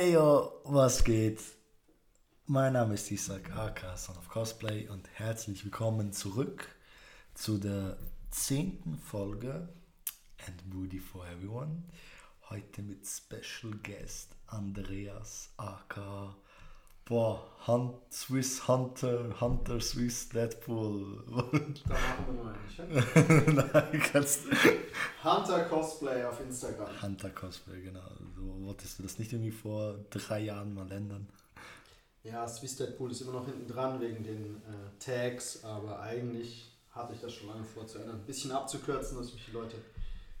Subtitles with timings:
[0.00, 1.42] Hey yo, was geht?
[2.46, 6.74] Mein Name ist Isaac aka Son of Cosplay und herzlich willkommen zurück
[7.34, 7.98] zu der
[8.30, 9.68] zehnten Folge
[10.46, 11.82] And Booty for Everyone.
[12.48, 16.34] Heute mit Special Guest Andreas aka
[17.10, 21.24] Boah, Hunt, Swiss Hunter, Hunter Swiss Deadpool.
[21.88, 22.78] Da machen wir mal nicht.
[22.78, 23.52] ja?
[23.90, 24.42] Nein, kannst
[25.24, 27.02] Hunter Cosplay auf Instagram.
[27.02, 28.08] Hunter Cosplay, genau.
[28.36, 31.28] So wolltest du das nicht irgendwie vor drei Jahren mal ändern?
[32.22, 37.14] Ja, Swiss Deadpool ist immer noch hinten dran wegen den äh, Tags, aber eigentlich hatte
[37.14, 38.20] ich das schon lange vor zu ändern.
[38.20, 39.74] Ein bisschen abzukürzen, dass mich die Leute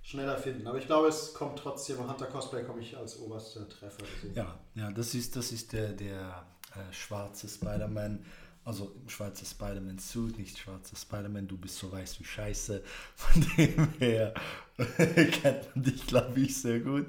[0.02, 0.68] schneller finden.
[0.68, 4.04] Aber ich glaube, es kommt trotzdem, Hunter Cosplay komme ich als oberster Treffer.
[4.14, 4.36] deswegen.
[4.36, 8.24] Ja, ja, das ist, das ist der, der äh, schwarze Spider-Man,
[8.64, 12.82] also schwarze Spider-Man-Suit, nicht schwarzer Spider-Man, du bist so weiß wie Scheiße.
[13.16, 14.34] Von dem her
[14.96, 17.06] kennt man dich, glaube ich, sehr gut.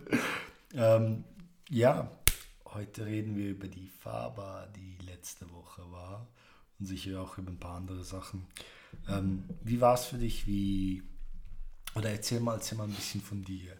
[0.74, 1.24] Ähm,
[1.70, 2.10] ja,
[2.66, 6.28] heute reden wir über die Faber, die letzte Woche war
[6.80, 8.48] und sicher auch über ein paar andere Sachen.
[9.08, 10.48] Ähm, wie war es für dich?
[10.48, 11.04] Wie,
[11.96, 13.78] oder erzähl mal, erzähl mal ein bisschen von dir.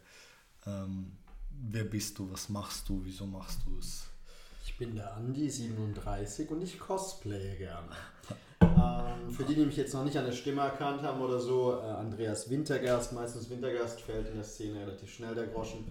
[0.66, 1.14] Ähm,
[1.50, 2.32] wer bist du?
[2.32, 3.02] Was machst du?
[3.04, 4.11] Wieso machst du es?
[4.82, 7.92] Ich bin der Andi, 37 und ich cosplaye gerne.
[8.62, 11.74] ähm, für die, die mich jetzt noch nicht an der Stimme erkannt haben oder so,
[11.74, 15.86] äh, Andreas Wintergerst, meistens Wintergerst fällt in der Szene relativ schnell der Groschen.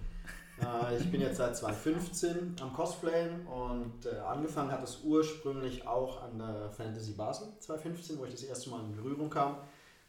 [0.60, 6.25] Äh, ich bin jetzt seit 2015 am Cosplayen und äh, angefangen hat es ursprünglich auch
[6.25, 9.58] an der Fantasy Basel 2015, wo ich das erste Mal in Berührung kam.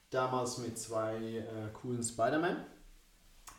[0.09, 2.65] Damals mit zwei äh, coolen Spider-Man.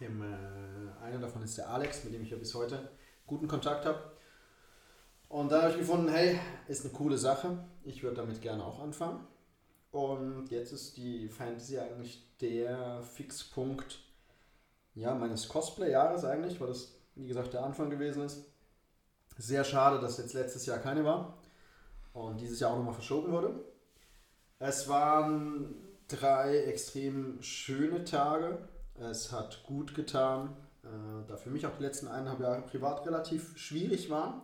[0.00, 2.90] Äh, einer davon ist der Alex, mit dem ich ja bis heute
[3.24, 4.00] guten Kontakt habe.
[5.32, 6.38] Und da habe ich gefunden, hey,
[6.68, 7.56] ist eine coole Sache.
[7.84, 9.26] Ich würde damit gerne auch anfangen.
[9.90, 13.98] Und jetzt ist die Fantasy eigentlich der Fixpunkt
[14.94, 18.44] ja, meines Cosplay-Jahres eigentlich, weil das, wie gesagt, der Anfang gewesen ist.
[19.38, 21.38] Sehr schade, dass jetzt letztes Jahr keine war
[22.12, 23.54] und dieses Jahr auch nochmal verschoben wurde.
[24.58, 25.74] Es waren
[26.08, 28.68] drei extrem schöne Tage.
[29.00, 33.56] Es hat gut getan, äh, da für mich auch die letzten eineinhalb Jahre privat relativ
[33.56, 34.42] schwierig waren.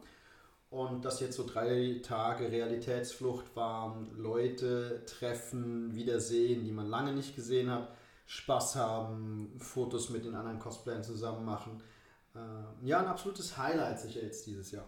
[0.70, 7.34] Und dass jetzt so drei Tage Realitätsflucht waren, Leute treffen, wiedersehen, die man lange nicht
[7.34, 7.88] gesehen hat,
[8.26, 11.82] Spaß haben, Fotos mit den anderen Cosplayern zusammen machen.
[12.34, 14.84] Äh, ja, ein absolutes Highlight sicher jetzt dieses Jahr.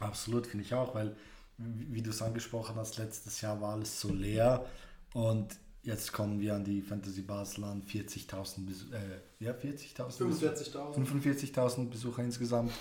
[0.00, 1.14] Absolut, finde ich auch, weil,
[1.58, 4.64] wie du es angesprochen hast, letztes Jahr war alles so leer
[5.12, 10.54] und jetzt kommen wir an die Fantasy Basel an, 40.000 Besucher, äh, ja, 40.000 Besucher.
[10.54, 11.54] 45.000.
[11.54, 12.72] 45.000 Besucher insgesamt,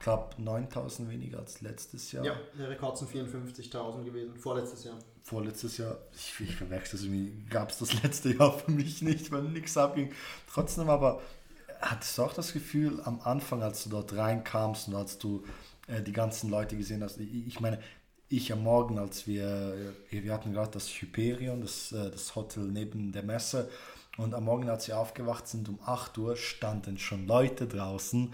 [0.00, 2.24] knapp 9.000 weniger als letztes Jahr.
[2.24, 4.98] Ja, der Rekord sind 54.000 gewesen, vorletztes Jahr.
[5.22, 9.30] Vorletztes Jahr, ich, ich verwechsel das irgendwie, gab es das letzte Jahr für mich nicht,
[9.30, 10.12] weil nichts abging.
[10.52, 11.20] Trotzdem aber,
[11.80, 15.44] hattest du auch das Gefühl am Anfang, als du dort reinkamst und als du
[15.86, 17.78] äh, die ganzen Leute gesehen hast, ich, ich meine,
[18.30, 22.64] ich am Morgen, als wir, äh, wir hatten gerade das Hyperion, das, äh, das Hotel
[22.64, 23.68] neben der Messe,
[24.16, 28.32] und am Morgen, als wir aufgewacht sind um 8 Uhr, standen schon Leute draußen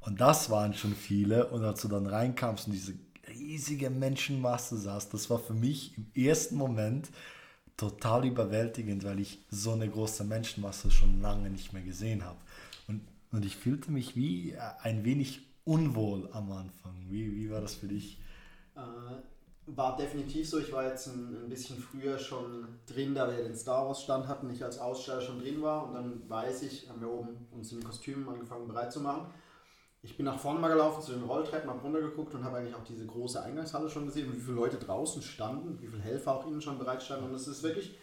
[0.00, 1.46] und das waren schon viele.
[1.48, 2.94] Und als du dann reinkamst und diese
[3.28, 7.10] riesige Menschenmasse saß, das war für mich im ersten Moment
[7.76, 12.38] total überwältigend, weil ich so eine große Menschenmasse schon lange nicht mehr gesehen habe.
[12.88, 13.02] Und,
[13.32, 16.94] und ich fühlte mich wie ein wenig unwohl am Anfang.
[17.08, 18.18] Wie, wie war das für dich?
[18.76, 18.80] Äh,
[19.66, 20.58] war definitiv so.
[20.58, 24.26] Ich war jetzt ein, ein bisschen früher schon drin, da wir den Star Wars Stand
[24.26, 25.86] hatten, ich als Aussteller schon drin war.
[25.86, 29.26] Und dann weiß ich, haben wir oben uns in den Kostümen angefangen bereit zu machen.
[30.02, 32.84] Ich bin nach vorne mal gelaufen zu den Rolltreppen, habe runtergeguckt und habe eigentlich auch
[32.84, 36.46] diese große Eingangshalle schon gesehen und wie viele Leute draußen standen, wie viele Helfer auch
[36.46, 37.26] innen schon bereit standen.
[37.26, 37.98] Und es ist wirklich,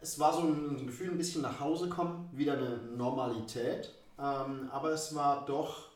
[0.00, 3.92] es war so ein, Gefühl, ein bisschen nach Hause kommen, wieder eine Normalität.
[4.18, 5.90] Ähm, aber es war doch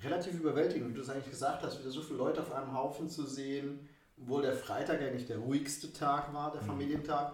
[0.00, 3.08] relativ überwältigend, wie du es eigentlich gesagt hast, wieder so viele Leute auf einem Haufen
[3.08, 3.88] zu sehen,
[4.20, 7.32] obwohl der Freitag eigentlich der ruhigste Tag war, der Familientag.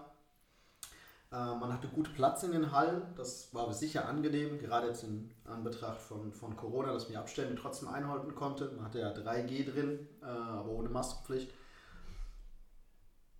[1.33, 5.03] Äh, man hatte gut Platz in den Hallen, das war aber sicher angenehm, gerade jetzt
[5.03, 8.71] in Anbetracht von, von Corona, dass man die Abstände trotzdem einhalten konnte.
[8.75, 11.51] Man hatte ja 3G drin, äh, aber ohne Maskenpflicht.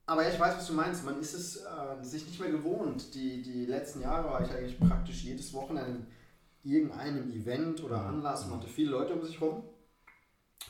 [0.07, 1.05] Aber ja, ich weiß, was du meinst.
[1.05, 3.13] Man ist es äh, sich nicht mehr gewohnt.
[3.13, 6.07] Die, die letzten Jahre war ich eigentlich praktisch jedes Wochenende
[6.63, 8.47] in irgendeinem Event oder Anlass.
[8.47, 9.63] Man hatte viele Leute um sich rum.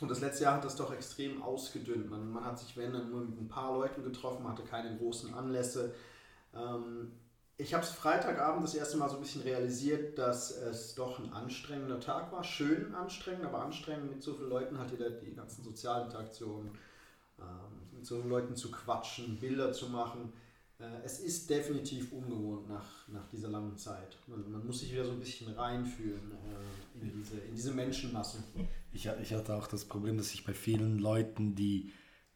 [0.02, 2.10] Und das letzte Jahr hat das doch extrem ausgedünnt.
[2.10, 4.98] Man, man hat sich, wenn, dann nur mit ein paar Leuten getroffen, man hatte keine
[4.98, 5.94] großen Anlässe.
[6.56, 7.12] Ähm,
[7.58, 11.32] ich habe es Freitagabend das erste Mal so ein bisschen realisiert, dass es doch ein
[11.32, 12.44] anstrengender Tag war.
[12.44, 16.72] Schön anstrengend, aber anstrengend mit so vielen Leuten halt wieder die ganzen sozialen Interaktionen,
[17.40, 20.34] ähm, mit so vielen Leuten zu quatschen, Bilder zu machen.
[20.80, 24.18] äh, es ist definitiv ungewohnt nach, nach dieser langen Zeit.
[24.28, 28.44] Man, man muss sich wieder so ein bisschen reinfühlen äh, in, diese, in diese Menschenmassen.
[28.92, 31.92] Ich, ich hatte auch das Problem, dass ich bei vielen Leuten, die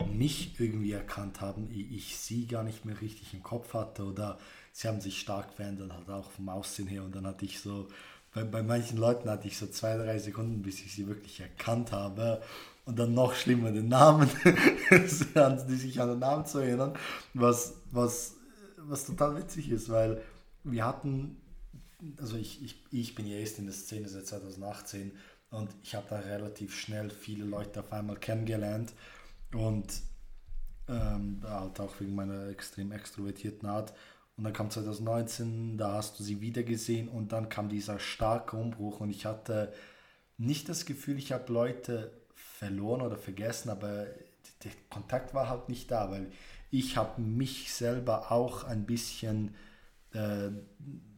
[0.06, 4.38] mich irgendwie erkannt haben, ich, sie gar nicht mehr richtig im Kopf hatte oder
[4.72, 7.88] sie haben sich stark verändert, halt auch vom Aussehen her und dann hatte ich so,
[8.34, 11.92] bei, bei manchen Leuten hatte ich so zwei, drei Sekunden, bis ich sie wirklich erkannt
[11.92, 12.42] habe
[12.86, 14.30] und dann noch schlimmer den Namen,
[14.92, 16.94] die sich an den Namen zu erinnern,
[17.34, 18.36] was, was,
[18.78, 20.22] was total witzig ist, weil
[20.64, 21.38] wir hatten,
[22.18, 25.12] also ich, ich, ich bin ja erst in der Szene seit 2018
[25.50, 28.94] und ich habe da relativ schnell viele Leute auf einmal kennengelernt
[29.54, 30.02] und
[30.88, 33.94] ähm, halt auch wegen meiner extrem extrovertierten Art.
[34.38, 38.56] Und dann kam 2019, da hast du sie wieder gesehen und dann kam dieser starke
[38.56, 39.74] Umbruch und ich hatte
[40.38, 44.06] nicht das Gefühl, ich habe Leute verloren oder vergessen, aber
[44.64, 46.32] der Kontakt war halt nicht da, weil
[46.70, 49.56] ich habe mich selber auch ein bisschen,
[50.14, 50.50] äh,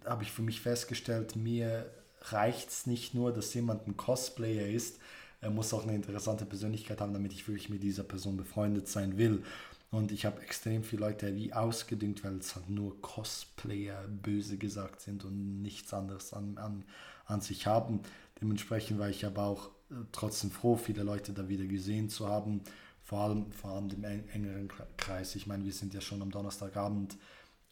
[0.06, 1.92] habe ich für mich festgestellt, mir
[2.22, 5.00] reicht es nicht nur, dass jemand ein Cosplayer ist,
[5.42, 9.18] er muss auch eine interessante Persönlichkeit haben, damit ich wirklich mit dieser Person befreundet sein
[9.18, 9.44] will.
[9.92, 15.02] Und ich habe extrem viele Leute wie ausgedüngt, weil es halt nur Cosplayer böse gesagt
[15.02, 16.84] sind und nichts anderes an, an,
[17.26, 18.02] an sich haben.
[18.40, 22.62] Dementsprechend war ich aber auch äh, trotzdem froh, viele Leute da wieder gesehen zu haben,
[23.02, 25.36] vor allem, vor allem dem engeren Kreis.
[25.36, 27.18] Ich meine, wir sind ja schon am Donnerstagabend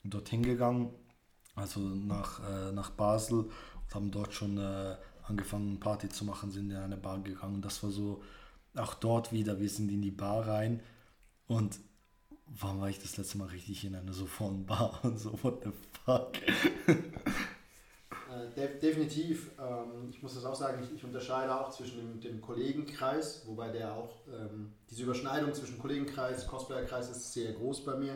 [0.04, 0.90] dorthin gegangen,
[1.56, 4.96] also nach, äh, nach Basel und haben dort schon äh,
[5.28, 7.62] angefangen Party zu machen, sind in eine Bar gegangen.
[7.62, 8.22] Das war so,
[8.76, 10.82] auch dort wieder, wir sind in die Bar rein
[11.48, 11.80] und
[12.46, 15.64] wann war ich das letzte Mal richtig in einer so vollen Bar und so, what
[15.64, 15.72] the
[16.06, 16.34] fuck?
[18.56, 19.52] Äh, definitiv.
[19.60, 23.70] Ähm, ich muss das auch sagen, ich, ich unterscheide auch zwischen dem, dem, Kollegenkreis, wobei
[23.70, 28.16] der auch, ähm, diese Überschneidung zwischen Kollegenkreis, Cosplayerkreis ist sehr groß bei mir.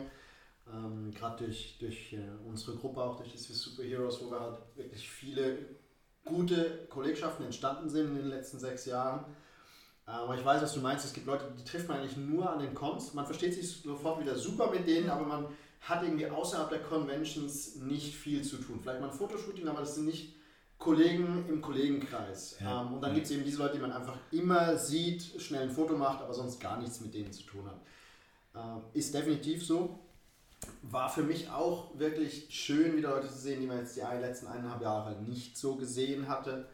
[0.72, 4.58] Ähm, Gerade durch, durch äh, unsere Gruppe, auch durch die Swiss Superheroes, wo wir halt
[4.76, 5.58] wirklich viele
[6.24, 9.24] gute Kollegschaften entstanden sind in den letzten sechs Jahren.
[10.04, 11.04] Aber ich weiß, was du meinst.
[11.04, 13.14] Es gibt Leute, die trifft man eigentlich nur an den Cons.
[13.14, 15.46] Man versteht sich sofort wieder super mit denen, aber man
[15.80, 18.80] hat irgendwie außerhalb der Conventions nicht viel zu tun.
[18.80, 20.34] Vielleicht mal ein Fotoshooting, aber das sind nicht
[20.78, 22.56] Kollegen im Kollegenkreis.
[22.60, 22.82] Ja.
[22.82, 25.70] Ähm, und dann gibt es eben diese Leute, die man einfach immer sieht, schnell ein
[25.70, 27.80] Foto macht, aber sonst gar nichts mit denen zu tun hat.
[28.54, 30.00] Ähm, ist definitiv so.
[30.82, 34.46] War für mich auch wirklich schön, wieder Leute zu sehen, die man jetzt die letzten
[34.46, 36.68] eineinhalb Jahre nicht so gesehen hatte.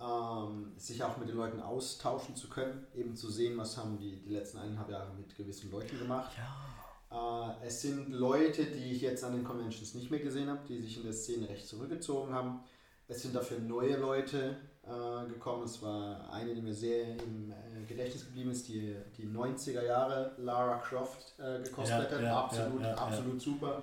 [0.00, 4.20] Ähm, sich auch mit den Leuten austauschen zu können, eben zu sehen, was haben die,
[4.20, 6.30] die letzten eineinhalb Jahre mit gewissen Leuten gemacht.
[6.38, 7.52] Ja.
[7.60, 10.80] Äh, es sind Leute, die ich jetzt an den Conventions nicht mehr gesehen habe, die
[10.80, 12.60] sich in der Szene recht zurückgezogen haben.
[13.08, 14.56] Es sind dafür neue Leute
[14.88, 15.64] äh, gekommen.
[15.64, 20.32] Es war eine, die mir sehr im äh, Gedächtnis geblieben ist, die, die 90er Jahre
[20.38, 22.12] Lara Croft äh, gekostet hat.
[22.12, 23.82] Ja, ja, absolut, ja, absolut super.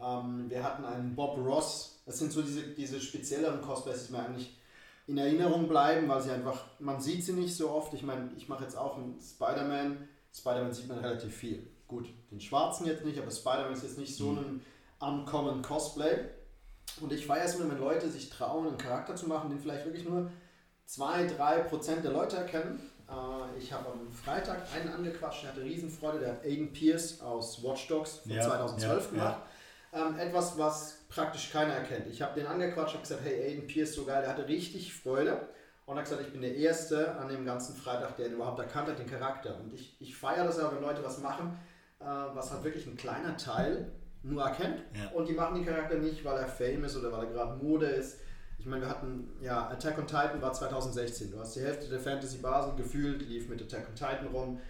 [0.00, 2.02] Ähm, wir hatten einen Bob Ross.
[2.06, 4.56] Das sind so diese, diese spezielleren Cosplays, die mir eigentlich
[5.06, 7.92] in Erinnerung bleiben, weil sie einfach, man sieht sie nicht so oft.
[7.94, 10.08] Ich meine, ich mache jetzt auch einen Spider-Man.
[10.32, 11.66] Spider-Man sieht man relativ viel.
[11.86, 14.60] Gut, den schwarzen jetzt nicht, aber Spider-Man ist jetzt nicht so mhm.
[15.00, 16.28] ein uncommon Cosplay.
[17.00, 19.84] Und ich feiere es immer, wenn Leute sich trauen, einen Charakter zu machen, den vielleicht
[19.84, 20.30] wirklich nur
[20.88, 22.90] 2-3% der Leute erkennen.
[23.08, 27.62] Äh, ich habe am Freitag einen angequatscht, der hatte Riesenfreude, der hat Aiden Pierce aus
[27.62, 29.42] Watch Dogs von ja, 2012 ja, gemacht.
[29.92, 30.06] Ja.
[30.06, 32.08] Ähm, etwas, was praktisch keiner erkennt.
[32.08, 35.48] Ich habe den angequatscht, habe gesagt, hey Aiden Pierce, so geil, der hatte richtig Freude.
[35.86, 38.58] Und er hat gesagt, ich bin der Erste an dem ganzen Freitag, der ihn überhaupt
[38.58, 39.60] erkannt hat, den Charakter.
[39.60, 41.58] Und ich, ich feiere das ja, wenn Leute was machen,
[42.00, 44.82] äh, was halt wirklich ein kleiner Teil nur erkennt.
[45.14, 47.86] Und die machen den Charakter nicht, weil er Fame ist oder weil er gerade Mode
[47.86, 48.18] ist.
[48.58, 51.30] Ich meine, wir hatten, ja, Attack on Titan war 2016.
[51.30, 54.60] Du hast die Hälfte der Fantasy Basel gefühlt, lief mit Attack on Titan rum.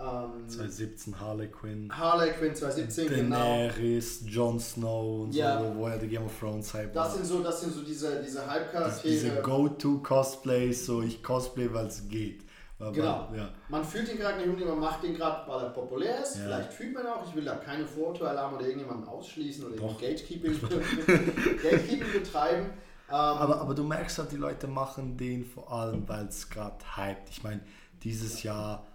[0.00, 1.90] Ähm, 2017 Harley Quinn.
[1.96, 4.30] Harley Quinn 2017, Daenerys, genau.
[4.30, 5.60] Jon Snow und ja.
[5.60, 8.22] so, wo er die Game of Thrones Hype das sind so Das sind so diese,
[8.22, 9.12] diese Halbcharaktere.
[9.12, 12.44] Diese Go-To-Cosplays, so ich cosplay, weil es geht.
[12.78, 13.28] Aber, genau.
[13.36, 13.50] Ja.
[13.68, 16.36] Man fühlt den Charakter nicht man macht den gerade, weil er populär ist.
[16.36, 16.42] Ja.
[16.44, 20.58] Vielleicht fühlt man auch, ich will da keine Fotoalarm oder irgendjemanden ausschließen oder Gatekeeping,
[21.62, 22.70] Gatekeeping betreiben.
[23.12, 26.82] Ähm, aber, aber du merkst halt, die Leute machen den vor allem, weil es gerade
[26.96, 27.28] hypt.
[27.28, 27.60] Ich meine,
[28.02, 28.86] dieses Jahr,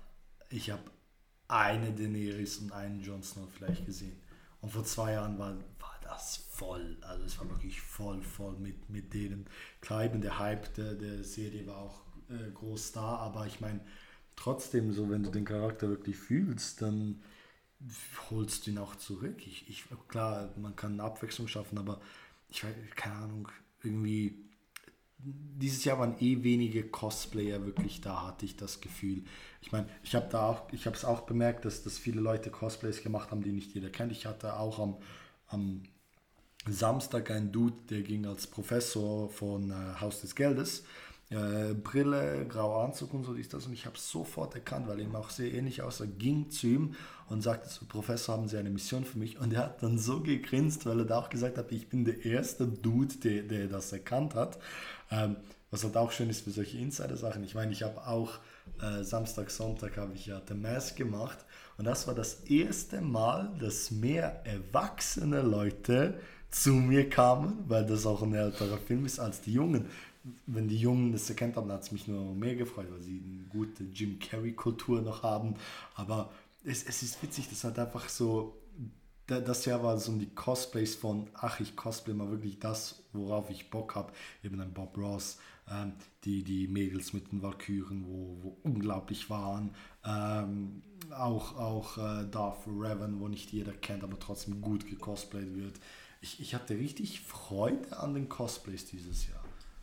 [0.49, 0.81] ich habe
[1.47, 4.19] eine Daenerys und einen Jon Snow vielleicht gesehen.
[4.59, 6.97] Und vor zwei Jahren war, war das voll.
[7.01, 9.45] Also es war wirklich voll, voll mit, mit denen.
[9.81, 13.81] Klar, eben der Hype der, der Serie war auch äh, groß da, aber ich meine,
[14.35, 17.21] trotzdem so, wenn du den Charakter wirklich fühlst, dann
[18.31, 19.45] holst du ihn auch zurück.
[19.45, 22.01] Ich, ich, klar, man kann eine Abwechslung schaffen, aber
[22.49, 23.47] ich weiß, keine Ahnung,
[23.87, 24.43] irgendwie
[25.19, 29.23] dieses Jahr waren eh wenige Cosplayer wirklich da, hatte ich das Gefühl.
[29.61, 32.51] Ich meine, ich habe da auch, ich habe es auch bemerkt, dass, dass viele Leute
[32.51, 34.11] Cosplays gemacht haben, die nicht jeder kennt.
[34.11, 34.97] Ich hatte auch am
[35.47, 35.83] am
[36.69, 40.83] Samstag ein Dude, der ging als Professor von äh, Haus des Geldes.
[41.29, 43.65] Äh, Brille, grauer Anzug und so ist das.
[43.65, 46.95] Und ich habe sofort erkannt, weil ihm auch sehr ähnlich aussah, ging zu ihm
[47.29, 49.39] und sagte so, Professor, haben Sie eine Mission für mich?
[49.39, 52.25] Und er hat dann so gegrinst, weil er da auch gesagt hat, ich bin der
[52.25, 54.57] erste Dude, der, der das erkannt hat.
[55.11, 55.35] Ähm,
[55.69, 57.43] was halt auch schön ist für solche Insider-Sachen.
[57.43, 58.39] Ich meine, ich habe auch
[58.81, 61.39] äh, Samstag, Sonntag habe ich ja The Mask gemacht
[61.77, 66.19] und das war das erste Mal, dass mehr erwachsene Leute
[66.49, 69.87] zu mir kamen, weil das auch ein älterer Film ist als die Jungen.
[70.45, 73.43] Wenn die Jungen das erkennt haben, hat es mich nur mehr gefreut, weil sie eine
[73.49, 75.55] gute Jim Carrey-Kultur noch haben.
[75.95, 76.31] Aber
[76.63, 78.57] es, es ist witzig, das hat einfach so
[79.27, 83.69] das Jahr war so die Cosplays von, ach, ich cosplay mal wirklich das, worauf ich
[83.69, 84.13] Bock habe.
[84.41, 85.37] Eben ein Bob Ross,
[85.69, 85.93] ähm,
[86.23, 89.71] die, die Mädels mit den Valkyren, wo, wo unglaublich waren.
[90.05, 90.81] Ähm,
[91.11, 95.79] auch auch äh, Darth Revan, wo nicht jeder kennt, aber trotzdem gut gecosplayt wird.
[96.21, 99.36] Ich, ich hatte richtig Freude an den Cosplays dieses Jahr.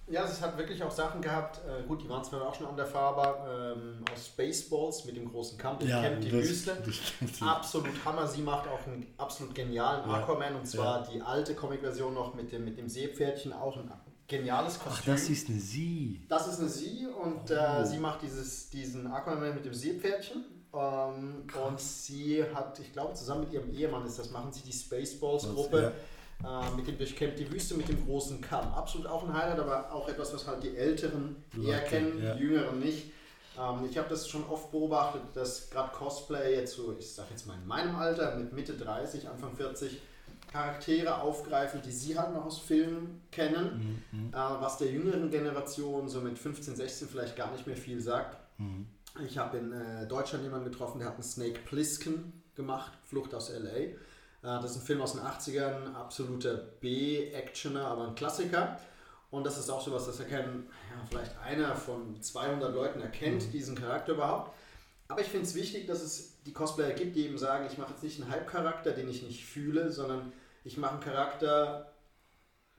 [0.06, 2.76] Ja, es hat wirklich auch Sachen gehabt, äh, gut, die waren zwar auch schon an
[2.76, 6.76] der Farbe, ähm, aus Spaceballs mit dem großen Kampf, ja, kennt die das, Wüste.
[7.20, 11.10] Das absolut Hammer, sie macht auch einen absolut genialen ja, Aquaman und zwar ja.
[11.10, 13.90] die alte Comic-Version noch mit dem, mit dem Seepferdchen, auch ein
[14.26, 14.92] geniales Kostüm.
[14.94, 16.26] Ach, das ist eine Sie.
[16.28, 17.82] Das ist eine Sie und äh, oh.
[17.82, 20.44] äh, sie macht dieses, diesen Aquaman mit dem Seepferdchen.
[20.74, 24.72] Ähm, und sie hat, ich glaube, zusammen mit ihrem Ehemann ist das, machen sie die
[24.72, 25.92] Spaceballs-Gruppe.
[26.44, 28.72] Äh, mit dem Durchkämmt die Wüste mit dem großen Kamm.
[28.74, 32.34] Absolut auch ein Highlight, aber auch etwas, was halt die Älteren Leute, eher kennen, ja.
[32.34, 33.12] die Jüngeren nicht.
[33.58, 37.46] Ähm, ich habe das schon oft beobachtet, dass gerade Cosplay jetzt so, ich sage jetzt
[37.46, 40.00] mal in meinem Alter, mit Mitte 30, Anfang 40,
[40.52, 44.28] Charaktere aufgreifen, die sie halt noch aus Filmen kennen, mhm.
[44.28, 48.36] äh, was der jüngeren Generation so mit 15, 16 vielleicht gar nicht mehr viel sagt.
[48.58, 48.86] Mhm.
[49.26, 53.50] Ich habe in äh, Deutschland jemanden getroffen, der hat einen Snake Plissken gemacht, Flucht aus
[53.50, 53.96] LA.
[54.44, 58.78] Äh, das ist ein Film aus den 80ern, absoluter B-Actioner, aber ein Klassiker.
[59.30, 63.50] Und das ist auch sowas, das erkennen, ja, vielleicht einer von 200 Leuten erkennt mhm.
[63.50, 64.52] diesen Charakter überhaupt.
[65.08, 67.92] Aber ich finde es wichtig, dass es die Cosplayer gibt, die eben sagen, ich mache
[67.92, 70.32] jetzt nicht einen Halbcharakter, den ich nicht fühle, sondern
[70.62, 71.92] ich mache einen Charakter,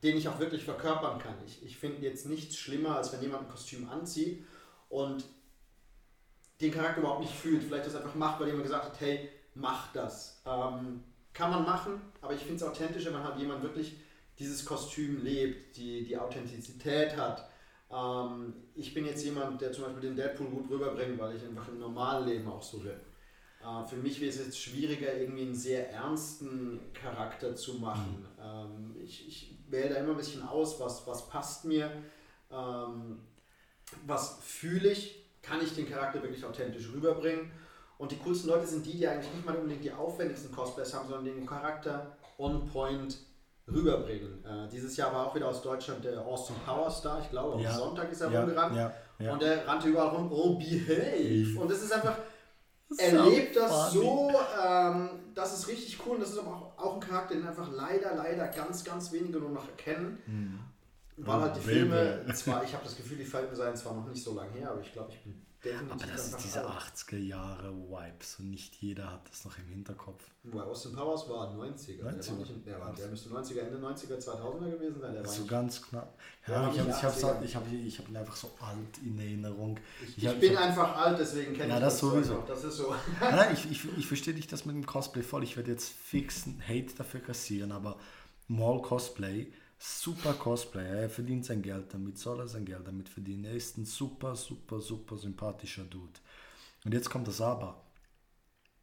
[0.02, 1.36] den ich auch wirklich verkörpern kann.
[1.46, 4.46] Ich, ich finde jetzt nichts schlimmer, als wenn jemand ein Kostüm anzieht
[4.90, 5.26] und
[6.62, 7.64] den Charakter überhaupt nicht fühlt.
[7.64, 10.42] Vielleicht das einfach macht, weil jemand gesagt hat, hey, mach das.
[10.46, 11.04] Ähm,
[11.36, 13.98] kann man machen, aber ich finde es authentischer, wenn halt jemand wirklich
[14.40, 17.48] dieses Kostüm lebt, die, die Authentizität hat.
[17.92, 21.68] Ähm, ich bin jetzt jemand, der zum Beispiel den Deadpool gut rüberbringt, weil ich einfach
[21.68, 22.94] im normalen Leben auch so bin.
[23.62, 28.26] Äh, für mich wäre es jetzt schwieriger, irgendwie einen sehr ernsten Charakter zu machen.
[28.38, 28.44] Mhm.
[28.44, 31.92] Ähm, ich, ich wähle da immer ein bisschen aus, was, was passt mir,
[32.50, 33.20] ähm,
[34.06, 37.52] was fühle ich, kann ich den Charakter wirklich authentisch rüberbringen.
[37.98, 41.08] Und die coolsten Leute sind die, die eigentlich nicht mal unbedingt die aufwendigsten Cosplays haben,
[41.08, 43.18] sondern den Charakter on point
[43.68, 44.44] rüberbringen.
[44.46, 47.72] Äh, dieses Jahr war auch wieder aus Deutschland der Austin Powers da, ich glaube, ja.
[47.72, 48.76] am Sonntag ist er ja, rumgerannt.
[48.76, 49.34] Ja, ja.
[49.34, 51.60] Und der rannte überall rum, oh, behave.
[51.60, 52.18] Und das ist einfach,
[52.98, 54.32] er lebt das so,
[54.64, 57.72] ähm, das ist richtig cool und das ist aber auch, auch ein Charakter, den einfach
[57.72, 60.20] leider, leider ganz, ganz wenige nur noch erkennen.
[60.28, 60.60] Mhm.
[61.18, 64.22] Weil halt die Filme, zwar, ich habe das Gefühl, die Filme seien zwar noch nicht
[64.22, 65.45] so lange her, aber ich glaube, ich bin
[65.90, 70.24] aber das ist diese 80er Jahre Vibes und nicht jeder hat das noch im Hinterkopf.
[70.44, 72.04] Weil Austin Powers war 90er.
[72.04, 72.04] 90er.
[72.04, 75.14] Der, nicht, der, war, der müsste 90er, Ende 90er, 2000er gewesen sein.
[75.14, 76.18] Der so nicht, ganz knapp.
[76.48, 79.80] Ja, ich habe ich hab, ich hab, ich hab ihn einfach so alt in Erinnerung.
[80.16, 82.44] Ich, ich, bin einfach alt, deswegen kenne ja, ich das, das sowieso.
[82.48, 82.94] Das ist so.
[83.20, 85.44] Nein, ich, ich, ich verstehe dich das mit dem Cosplay voll.
[85.44, 87.98] Ich werde jetzt fixen Hate dafür kassieren, aber
[88.48, 89.52] Mall Cosplay
[89.86, 91.02] super Cosplay.
[91.02, 93.46] Er verdient sein Geld damit, soll er sein Geld damit verdienen.
[93.46, 96.20] Er ist ein super, super, super sympathischer Dude.
[96.84, 97.82] Und jetzt kommt das Aber.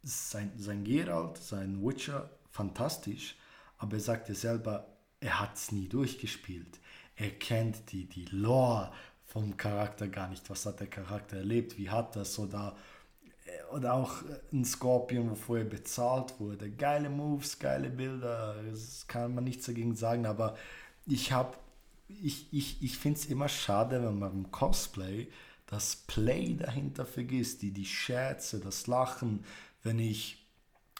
[0.03, 3.37] Sein, sein Geralt, sein Witcher, fantastisch,
[3.77, 4.87] aber er sagt ja selber,
[5.21, 6.79] er hat es nie durchgespielt.
[7.15, 8.91] Er kennt die, die Lore
[9.25, 10.49] vom Charakter gar nicht.
[10.49, 11.77] Was hat der Charakter erlebt?
[11.77, 12.37] Wie hat das?
[12.37, 12.75] Oder,
[13.71, 14.15] oder auch
[14.51, 16.69] ein Scorpion, wovor er bezahlt wurde.
[16.69, 18.55] Geile Moves, geile Bilder.
[18.69, 20.57] Das kann man nichts dagegen sagen, aber
[21.05, 21.57] ich habe,
[22.07, 25.27] ich, ich, ich finde es immer schade, wenn man im Cosplay
[25.65, 29.43] das Play dahinter vergisst, die, die Scherze, das Lachen,
[29.81, 30.43] wenn ich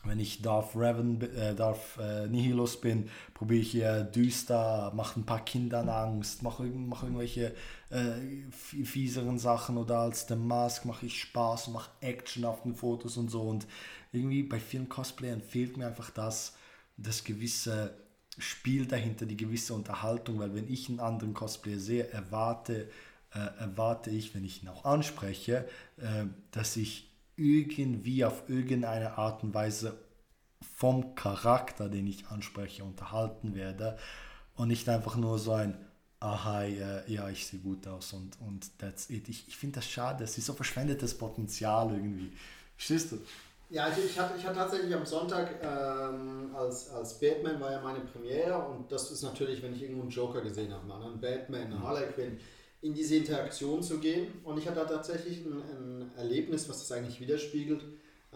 [0.05, 5.25] wenn ich Darth Revan, äh, Darth äh, Nihilus bin, probiere ich eher düster, mache ein
[5.25, 7.55] paar Kindern Angst, mache mach irgendwelche
[7.89, 13.15] äh, fieseren Sachen oder als der Mask mache ich Spaß, mache Action auf den Fotos
[13.17, 13.43] und so.
[13.43, 13.65] Und
[14.11, 16.53] irgendwie bei vielen Cosplayern fehlt mir einfach das,
[16.97, 17.95] das gewisse
[18.39, 22.89] Spiel dahinter, die gewisse Unterhaltung, weil wenn ich einen anderen Cosplayer sehe, erwarte,
[23.33, 29.43] äh, erwarte ich, wenn ich ihn auch anspreche, äh, dass ich irgendwie auf irgendeine Art
[29.43, 29.97] und Weise
[30.75, 33.97] vom Charakter, den ich anspreche, unterhalten werde
[34.55, 35.77] und nicht einfach nur so ein
[36.23, 39.27] aha, ja, ja ich sehe gut aus und, und that's it.
[39.27, 42.31] Ich, ich finde das schade, es ist so verschwendetes Potenzial irgendwie.
[42.77, 43.19] Verstehst du?
[43.73, 47.81] Ja, ich, ich, hatte, ich hatte tatsächlich am Sonntag ähm, als, als Batman war ja
[47.81, 51.65] meine Premiere und das ist natürlich, wenn ich irgendwo einen Joker gesehen habe, einen Batman,
[51.65, 52.39] eine Harley Quinn,
[52.81, 54.27] in diese Interaktion zu gehen.
[54.43, 57.81] Und ich hatte tatsächlich ein, ein Erlebnis, was das eigentlich widerspiegelt,
[58.31, 58.35] äh,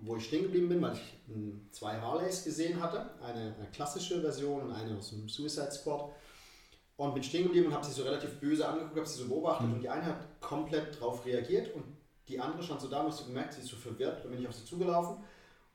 [0.00, 4.22] wo ich stehen geblieben bin, weil ich m, zwei Harleys gesehen hatte, eine, eine klassische
[4.22, 6.12] Version und eine aus dem Suicide Squad.
[6.96, 9.66] Und bin stehen geblieben und habe sie so relativ böse angeguckt, habe sie so beobachtet
[9.66, 11.84] und die eine hat komplett darauf reagiert und
[12.28, 14.40] die andere stand so da und hast du gemerkt, sie ist so verwirrt, dann bin
[14.40, 15.16] ich auf sie zugelaufen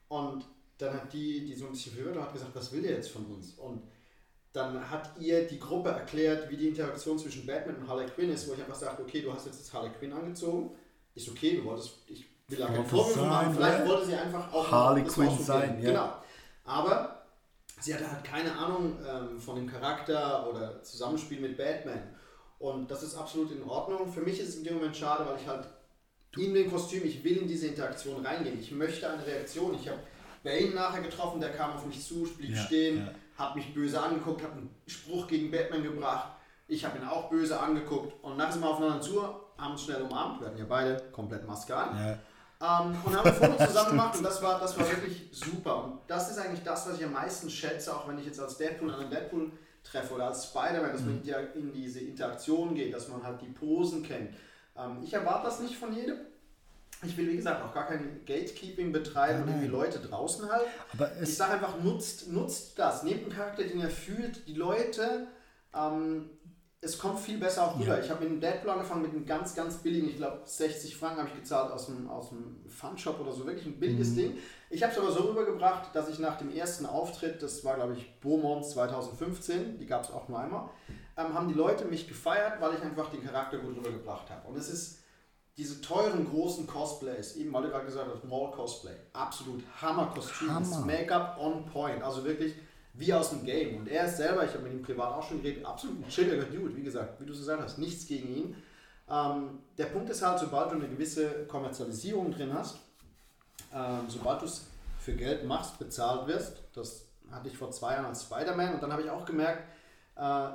[0.08, 0.46] und
[0.78, 3.26] dann hat die, die so ein bisschen verwirrt hat gesagt, was will der jetzt von
[3.26, 3.54] uns?
[3.54, 3.82] Und
[4.54, 8.48] dann hat ihr die Gruppe erklärt, wie die Interaktion zwischen Batman und Harley Quinn ist,
[8.48, 10.72] wo ich einfach sagte, okay, du hast jetzt das Harley Quinn angezogen,
[11.16, 14.72] ist okay, du wolltest, ich will da keinen Vorwurf machen, vielleicht wollte sie einfach auch
[14.72, 15.90] Harley Quinn sein, ja.
[15.90, 16.14] Genau.
[16.64, 17.26] Aber
[17.80, 22.16] sie hatte halt keine Ahnung ähm, von dem Charakter oder Zusammenspiel mit Batman.
[22.60, 24.12] Und das ist absolut in Ordnung.
[24.12, 25.68] Für mich ist es in dem Moment schade, weil ich halt
[26.36, 28.60] in dem Kostüm, ich will in diese Interaktion reingehen.
[28.60, 29.74] Ich möchte eine Reaktion.
[29.76, 30.00] Ich habe
[30.44, 33.12] Bane nachher getroffen, der kam auf mich zu, blieb Ja, stehen, ja.
[33.38, 36.34] hat mich böse angeguckt, hat einen Spruch gegen Batman gebracht.
[36.68, 40.02] Ich habe ihn auch böse angeguckt und nachher sind wir aufeinander zu, haben uns schnell
[40.02, 40.40] umarmt.
[40.42, 41.98] Wir hatten ja beide komplett Maske an.
[41.98, 42.20] Ja.
[42.60, 45.84] Ähm, und haben ein Foto zusammen gemacht und das war, das war wirklich super.
[45.86, 48.58] Und das ist eigentlich das, was ich am meisten schätze, auch wenn ich jetzt als
[48.58, 49.52] Deadpool an einen Deadpool
[49.84, 53.42] treffe oder als Spider-Man, dass man in die- in diese Interaktion geht, dass man halt
[53.42, 54.32] die Posen kennt.
[54.78, 56.18] Ähm, ich erwarte das nicht von jedem.
[57.04, 60.70] Ich will, wie gesagt, auch gar kein Gatekeeping betreiben und irgendwie Leute draußen halten.
[60.94, 63.04] Aber Ich sage einfach, nutzt, nutzt das.
[63.04, 65.28] Nehmt einen Charakter, den ihr fühlt, die Leute.
[65.76, 66.32] Ähm,
[66.80, 67.98] es kommt viel besser auch rüber.
[67.98, 68.04] Ja.
[68.04, 71.20] Ich habe mit dem Deadpool angefangen mit einem ganz, ganz billigen, ich glaube 60 Franken
[71.20, 74.38] habe ich gezahlt aus dem, aus dem Funshop oder so, wirklich ein billiges Ding.
[74.70, 77.94] Ich habe es aber so rübergebracht, dass ich nach dem ersten Auftritt, das war glaube
[77.94, 80.70] ich Beaumont 2015, die gab es auch nur einmal,
[81.18, 84.48] ähm, haben die Leute mich gefeiert, weil ich einfach den Charakter gut rübergebracht habe.
[84.48, 85.00] Und es ist
[85.58, 90.86] diese teuren, großen Cosplays, eben weil du gerade gesagt hast, Mall Cosplay, absolut Hammer-Kostüm, Hammer.
[90.86, 92.54] Make-up on point, also wirklich
[92.94, 93.78] wie aus dem Game.
[93.78, 96.44] Und er ist selber, ich habe mit ihm privat auch schon geredet, absolut ein chilliger
[96.44, 98.56] Dude, wie gesagt, wie du so gesagt hast, nichts gegen ihn.
[99.10, 102.78] Ähm, der Punkt ist halt, sobald du eine gewisse Kommerzialisierung drin hast,
[103.74, 104.68] ähm, sobald du es
[105.00, 108.92] für Geld machst, bezahlt wirst, das hatte ich vor zwei Jahren als Spider-Man und dann
[108.92, 109.64] habe ich auch gemerkt,
[110.16, 110.50] äh,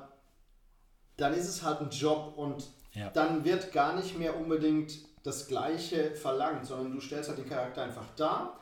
[1.16, 3.10] dann ist es halt ein Job und Ja.
[3.10, 7.82] dann wird gar nicht mehr unbedingt das Gleiche verlangt, sondern du stellst halt den Charakter
[7.82, 8.58] einfach da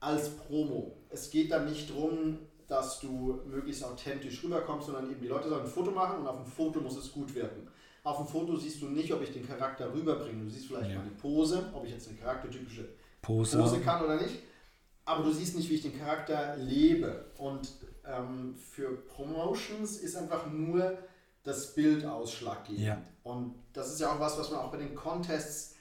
[0.00, 0.96] als Promo.
[1.10, 2.38] Es geht dann nicht darum,
[2.68, 6.36] dass du möglichst authentisch rüberkommst, sondern eben die Leute sollen ein Foto machen und auf
[6.36, 7.68] dem Foto muss es gut wirken.
[8.04, 10.44] Auf dem Foto siehst du nicht, ob ich den Charakter rüberbringe.
[10.44, 10.98] Du siehst vielleicht Ja.
[10.98, 12.88] meine Pose, ob ich jetzt eine charaktertypische
[13.22, 13.58] Pose.
[13.58, 14.40] Pose kann oder nicht.
[15.06, 17.26] Aber du siehst nicht, wie ich den Charakter lebe.
[17.38, 17.68] Und
[18.06, 20.96] ähm, für Promotions ist einfach nur
[21.44, 22.84] das Bild ausschlaggebend.
[22.84, 23.00] Ja.
[23.22, 25.74] Und das ist ja auch was, was man auch bei den Contests,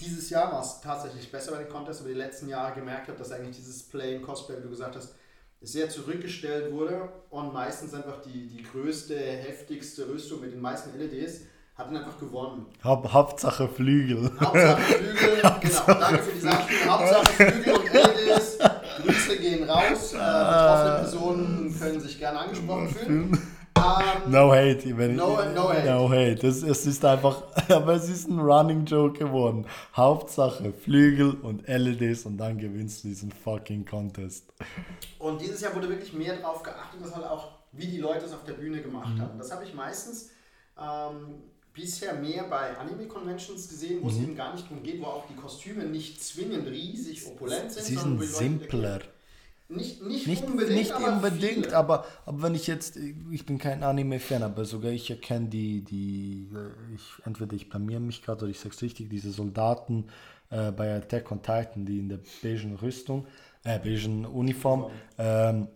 [0.00, 3.20] dieses Jahr war es tatsächlich besser bei den Contests, aber die letzten Jahre gemerkt hat,
[3.20, 5.14] dass eigentlich dieses Play in Cosplay, wie du gesagt hast,
[5.60, 11.42] sehr zurückgestellt wurde und meistens einfach die, die größte, heftigste Rüstung mit den meisten LEDs
[11.74, 12.66] hat dann einfach gewonnen.
[12.82, 14.30] Haupt, Hauptsache Flügel.
[14.40, 16.88] Hauptsache Flügel, genau, danke für die Sachen.
[16.88, 18.58] Hauptsache Flügel und LEDs.
[19.02, 20.12] Grüße gehen raus.
[20.12, 23.53] Äh, betroffene Personen können sich gerne angesprochen fühlen.
[24.28, 25.90] No hate, ich, No- no hate.
[25.90, 26.36] No hate.
[26.36, 29.66] Das, es ist einfach, aber es ist ein Running Joke geworden.
[29.96, 34.52] Hauptsache Flügel und LEDs und dann gewinnst du diesen fucking Contest.
[35.18, 38.32] Und dieses Jahr wurde wirklich mehr darauf geachtet, dass halt auch, wie die Leute es
[38.32, 39.38] auf der Bühne gemacht haben.
[39.38, 40.30] Das habe ich meistens
[40.80, 41.42] ähm,
[41.72, 45.34] bisher mehr bei Anime-Conventions gesehen, wo es eben gar nicht darum geht, wo auch die
[45.34, 47.84] Kostüme nicht zwingend riesig opulent sind.
[47.84, 49.00] Sie sind die Leute simpler.
[49.68, 52.98] Nicht, nicht, Nicht unbedingt, nicht aber unbedingt, aber, aber wenn ich jetzt,
[53.30, 57.98] ich bin kein Anime-Fan, aber sogar ich erkenne die, die äh, ich, entweder ich blamier
[57.98, 60.08] mich gerade oder ich sag's richtig, diese Soldaten
[60.50, 63.26] äh, bei Attack on Titan, die in der beigen Rüstung,
[63.64, 65.68] äh, beigen Uniform, ähm,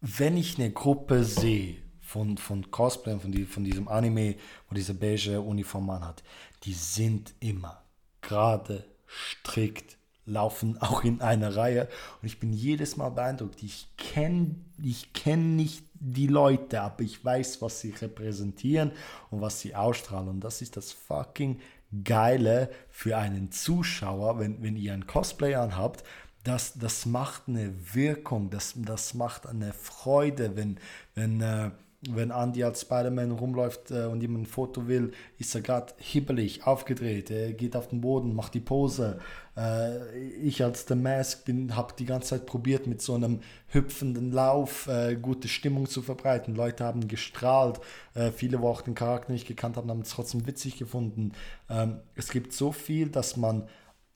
[0.00, 4.36] wenn ich eine Gruppe sehe von, von Cosplay, von, die, von diesem Anime,
[4.68, 6.22] wo diese beige Uniform anhat,
[6.62, 7.82] die sind immer
[8.20, 11.88] gerade, strikt, laufen auch in einer Reihe
[12.20, 13.62] und ich bin jedes Mal beeindruckt.
[13.62, 18.92] Ich kenne ich kenn nicht die Leute, aber ich weiß, was sie repräsentieren
[19.30, 20.28] und was sie ausstrahlen.
[20.28, 21.60] Und das ist das fucking
[22.02, 26.04] Geile für einen Zuschauer, wenn, wenn ihr ein Cosplay anhabt.
[26.42, 30.78] Das, das macht eine Wirkung, das, das macht eine Freude, wenn,
[31.14, 31.70] wenn äh,
[32.10, 36.66] wenn Andy als Spider-Man rumläuft äh, und jemand ein Foto will, ist er gerade hibbelig,
[36.66, 39.18] aufgedreht, er geht auf den Boden, macht die Pose.
[39.56, 44.86] Äh, ich als The Mask habe die ganze Zeit probiert, mit so einem hüpfenden Lauf
[44.88, 46.54] äh, gute Stimmung zu verbreiten.
[46.54, 47.80] Leute haben gestrahlt,
[48.14, 51.32] äh, viele, wo auch den Charakter nicht gekannt haben, haben es trotzdem witzig gefunden.
[51.70, 53.68] Ähm, es gibt so viel, dass man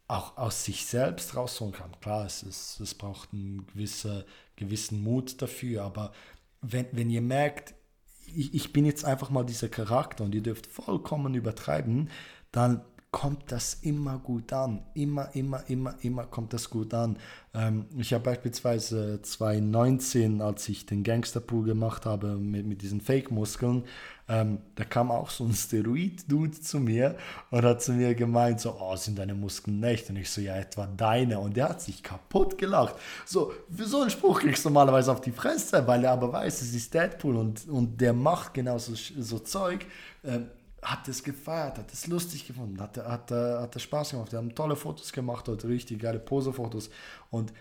[0.09, 1.93] auch aus sich selbst rausholen kann.
[2.01, 4.25] Klar, es, ist, es braucht einen gewisser,
[4.57, 6.13] gewissen Mut dafür, aber
[6.63, 7.75] wenn, wenn ihr merkt,
[8.37, 12.11] ich, ich bin jetzt einfach mal dieser Charakter und ihr dürft vollkommen übertreiben,
[12.53, 14.83] dann kommt das immer gut an.
[14.95, 17.19] Immer, immer, immer, immer kommt das gut an.
[17.55, 23.85] Ähm, ich habe beispielsweise 2019, als ich den Gangsterpool gemacht habe mit, mit diesen Fake-Muskeln,
[24.29, 27.17] ähm, da kam auch so ein Steroid-Dude zu mir
[27.51, 30.11] und hat zu mir gemeint, so, oh, sind deine Muskeln echt?
[30.11, 31.39] Und ich so, ja, etwa deine.
[31.39, 32.95] Und der hat sich kaputt gelacht.
[33.25, 36.61] So, für so einen Spruch kriegst du normalerweise auf die Fresse, weil er aber weiß,
[36.61, 39.87] es ist Deadpool und, und der macht genau so, so Zeug.
[40.25, 40.49] Ähm,
[40.83, 44.31] hat es gefeiert, hat es lustig gefunden, hat, hat, hat, hat Spaß gemacht.
[44.31, 46.91] Wir haben tolle Fotos gemacht, heute richtig geile Posefotos.
[47.31, 47.53] Und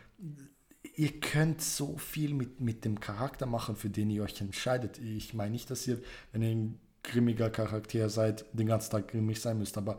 [0.97, 4.97] ihr könnt so viel mit, mit dem Charakter machen, für den ihr euch entscheidet.
[4.97, 5.99] Ich meine nicht, dass ihr,
[6.31, 9.97] wenn ihr ein grimmiger Charakter seid, den ganzen Tag grimmig sein müsst, aber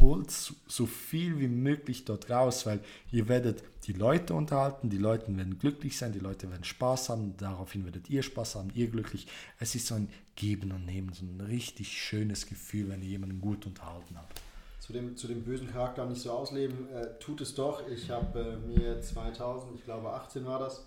[0.00, 2.80] holt so viel wie möglich dort raus, weil
[3.12, 7.36] ihr werdet die Leute unterhalten, die Leute werden glücklich sein, die Leute werden Spaß haben,
[7.36, 9.28] daraufhin werdet ihr Spaß haben, ihr glücklich.
[9.60, 13.40] Es ist so ein Geben und Nehmen, so ein richtig schönes Gefühl, wenn ihr jemanden
[13.40, 14.40] gut unterhalten habt
[14.88, 17.86] zu dem, zu dem bösen Charakter nicht so ausleben, äh, tut es doch.
[17.88, 20.86] Ich habe äh, mir 2000, ich glaube 18 war das,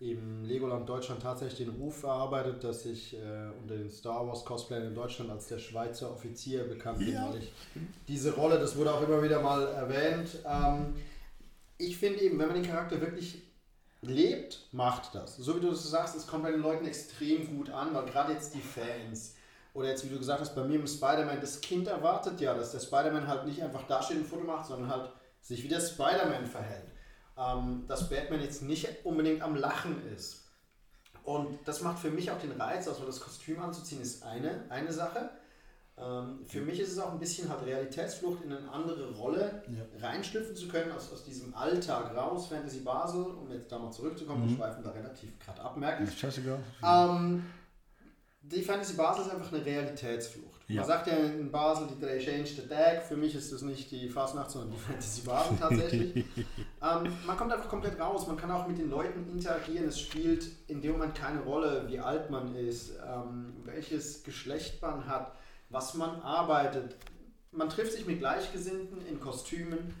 [0.00, 3.18] im Legoland Deutschland tatsächlich den Ruf erarbeitet, dass ich äh,
[3.62, 7.28] unter den Star Wars Cosplayern in Deutschland als der Schweizer Offizier bekannt bin, ja.
[7.28, 7.52] weil ich
[8.08, 10.40] diese Rolle, das wurde auch immer wieder mal erwähnt.
[10.44, 10.96] Ähm,
[11.78, 13.42] ich finde eben, wenn man den Charakter wirklich
[14.02, 15.36] lebt, macht das.
[15.36, 18.32] So wie du das sagst, es kommt bei den Leuten extrem gut an, weil gerade
[18.32, 19.35] jetzt die Fans,
[19.76, 22.72] oder jetzt, wie du gesagt hast, bei mir im Spider-Man, das Kind erwartet ja, dass
[22.72, 25.10] der Spider-Man halt nicht einfach dasteht und ein Foto macht, sondern halt
[25.42, 26.86] sich wie der Spider-Man verhält.
[27.38, 30.46] Ähm, dass Batman jetzt nicht unbedingt am Lachen ist.
[31.24, 34.92] Und das macht für mich auch den Reiz, also das Kostüm anzuziehen, ist eine, eine
[34.92, 35.28] Sache.
[35.98, 40.08] Ähm, für mich ist es auch ein bisschen halt Realitätsflucht in eine andere Rolle ja.
[40.08, 44.44] reinschlüpfen zu können, aus, aus diesem Alltag raus, Fantasy Basel, um jetzt da mal zurückzukommen,
[44.44, 44.50] mhm.
[44.50, 46.10] wir schweifen da relativ gerade ab, merke ich.
[46.82, 47.44] Ähm,
[48.52, 50.60] die Fantasy Basel ist einfach eine Realitätsflucht.
[50.68, 50.80] Ja.
[50.80, 53.04] Man sagt ja in Basel, die Drei Change the Tag.
[53.04, 56.24] Für mich ist das nicht die Fastnacht, sondern die Fantasy Basel tatsächlich.
[56.46, 58.26] ähm, man kommt einfach komplett raus.
[58.26, 59.88] Man kann auch mit den Leuten interagieren.
[59.88, 65.06] Es spielt in dem Moment keine Rolle, wie alt man ist, ähm, welches Geschlecht man
[65.06, 65.32] hat,
[65.70, 66.96] was man arbeitet.
[67.52, 69.94] Man trifft sich mit Gleichgesinnten in Kostümen.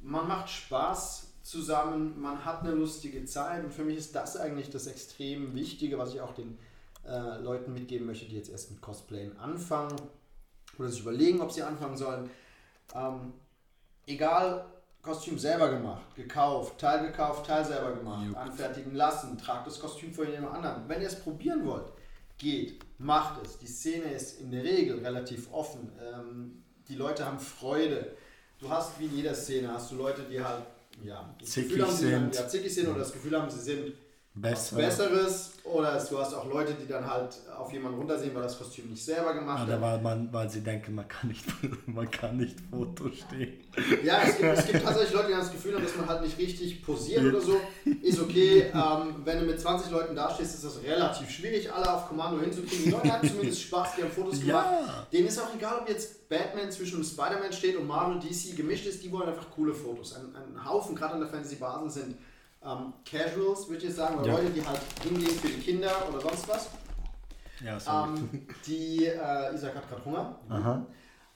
[0.00, 2.20] Man macht Spaß zusammen.
[2.20, 3.64] Man hat eine lustige Zeit.
[3.64, 6.58] Und für mich ist das eigentlich das extrem Wichtige, was ich auch den
[7.08, 9.96] äh, Leuten mitgeben möchte, die jetzt erst mit Cosplayen anfangen
[10.78, 12.30] oder sich überlegen, ob sie anfangen sollen.
[12.94, 13.32] Ähm,
[14.06, 14.66] egal,
[15.02, 18.36] Kostüm selber gemacht, gekauft, Teil gekauft, Teil selber gemacht, Jupp.
[18.36, 20.88] anfertigen lassen, tragt das Kostüm vor jemand anderen.
[20.88, 21.92] Wenn ihr es probieren wollt,
[22.36, 23.58] geht, macht es.
[23.58, 25.92] Die Szene ist in der Regel relativ offen.
[26.00, 28.16] Ähm, die Leute haben Freude.
[28.58, 30.64] Du hast wie in jeder Szene, hast du Leute, die halt
[31.02, 32.34] ja, zickig sind.
[32.34, 33.92] Ja, zickig sind oder das Gefühl haben, sie sind
[34.40, 34.76] Besser.
[34.76, 38.88] Besseres oder du hast auch Leute, die dann halt auf jemanden runtersehen, weil das Kostüm
[38.90, 41.44] nicht selber gemacht Oder weil, man, weil sie denken, man kann nicht,
[41.86, 43.60] man kann nicht Foto stehen.
[44.02, 46.22] Ja, es gibt, es gibt tatsächlich Leute, die haben das Gefühl haben, dass man halt
[46.22, 47.60] nicht richtig posiert oder so.
[48.02, 52.08] Ist okay, ähm, wenn du mit 20 Leuten dastehst, ist das relativ schwierig, alle auf
[52.08, 52.84] Kommando hinzukriegen.
[52.86, 54.66] Die Leute haben zumindest Spaß, die haben Fotos gemacht.
[54.70, 55.06] Ja.
[55.12, 59.02] Denen ist auch egal, ob jetzt Batman zwischen Spider-Man steht und Marvel, DC gemischt ist,
[59.02, 60.16] die wollen einfach coole Fotos.
[60.16, 62.16] Ein, ein Haufen, gerade an der Fantasy Basel, sind
[62.64, 64.32] ähm, Casuals, würde ich jetzt sagen, oder ja.
[64.34, 66.70] Leute, die halt hingehen für die Kinder oder sonst was.
[67.64, 68.08] Ja, sorry.
[68.18, 70.38] Ähm, die, äh, Isaac hat gerade Hunger.
[70.48, 70.86] Aha.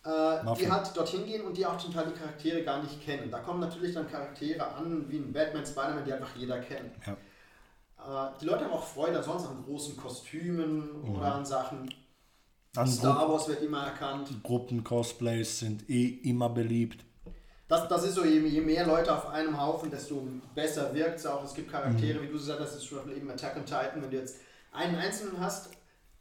[0.05, 3.31] Äh, die halt dorthin gehen und die auch zum Teil die Charaktere gar nicht kennen.
[3.31, 6.93] Da kommen natürlich dann Charaktere an, wie ein Batman, Spider-Man, die einfach jeder kennt.
[7.07, 7.17] Ja.
[8.27, 11.17] Äh, die Leute haben auch Freude ansonsten an großen Kostümen mhm.
[11.17, 11.95] oder an Sachen.
[12.75, 14.43] An Star Wars wird immer erkannt.
[14.43, 17.05] Gruppen-Cosplays sind eh immer beliebt
[17.73, 21.27] das, das ist so, je, je, mehr Leute auf einem Haufen, desto besser wirkt es
[21.27, 21.43] auch.
[21.43, 22.25] Es gibt Charaktere, mhm.
[22.25, 24.03] wie du gesagt hast, das ist zum Beispiel eben Attack on Titan.
[24.03, 24.37] Wenn du jetzt
[24.73, 25.71] einen einzelnen hast,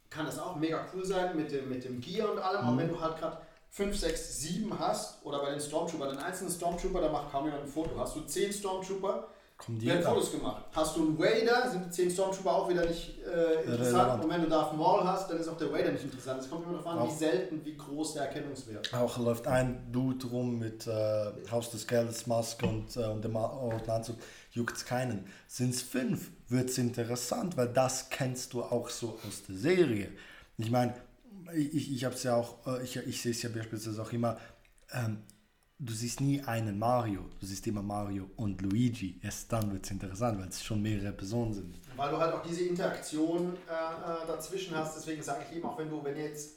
[0.08, 2.62] kann das auch mega cool sein mit dem, mit dem Gear und allem.
[2.62, 2.68] Mhm.
[2.68, 3.36] Aber wenn du halt gerade
[3.68, 7.64] 5, 6, 7 hast, oder bei den Stormtrooper, den einzelnen Stormtrooper, da macht kaum jemand
[7.64, 7.98] ein Foto.
[7.98, 10.10] Hast du 10 Stormtrooper, Kommt werden jeder.
[10.10, 10.64] Fotos gemacht.
[10.72, 14.24] Hast du einen Wader, sind die 10 Stormtrooper auch wieder nicht äh, interessant.
[14.24, 16.40] Und wenn du Darth Maul hast, dann ist auch der Wader nicht interessant.
[16.40, 18.92] Es kommt immer darauf an, Auch- wie selten, wie groß der Erkennungswert.
[18.94, 23.32] Auch läuft ein Dude rum mit äh, Haus des Geldes, Maske und, äh, und dem
[23.32, 24.16] Ma- roten Anzug.
[24.50, 25.26] Juckt es keinen.
[25.46, 30.08] Sind es fünf, wird es interessant, weil das kennst du auch so aus der Serie.
[30.58, 30.94] Ich meine,
[31.54, 34.12] ich, ich, ich habe es ja auch, äh, ich, ich sehe es ja beispielsweise auch
[34.12, 34.38] immer,
[34.92, 35.18] ähm,
[35.84, 39.18] du siehst nie einen Mario, du siehst immer Mario und Luigi.
[39.20, 41.74] Erst dann wird es interessant, weil es schon mehrere Personen sind.
[41.96, 44.96] Weil du halt auch diese Interaktion äh, äh, dazwischen hast.
[44.96, 46.52] Deswegen sage ich eben auch, wenn du, wenn ihr jetzt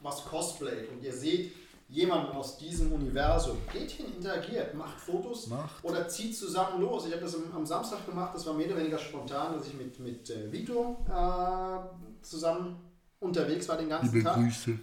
[0.00, 1.52] was cosplayt und ihr seht
[1.88, 5.82] jemanden aus diesem Universum, geht hin, interagiert, macht Fotos Macht.
[5.82, 7.06] oder zieht zusammen los.
[7.06, 9.74] Ich habe das am, am Samstag gemacht, das war mehr oder weniger spontan, dass ich
[9.74, 12.76] mit, mit äh, Vito äh, zusammen
[13.20, 14.34] unterwegs war den ganzen Tag.
[14.34, 14.78] Grüße.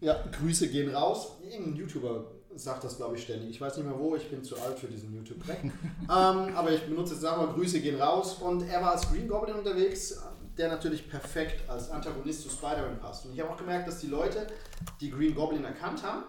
[0.00, 1.32] Ja, Grüße gehen raus.
[1.42, 2.24] Irgendein YouTuber
[2.56, 3.50] sagt das, glaube ich, ständig.
[3.50, 5.64] Ich weiß nicht mehr wo, ich bin zu alt für diesen YouTube-Track.
[5.64, 5.70] ähm,
[6.08, 8.36] aber ich benutze jetzt wir Grüße gehen raus.
[8.40, 10.20] Und er war als Green Goblin unterwegs,
[10.56, 13.26] der natürlich perfekt als Antagonist zu Spider-Man passt.
[13.26, 14.46] Und ich habe auch gemerkt, dass die Leute,
[15.00, 16.24] die Green Goblin erkannt haben,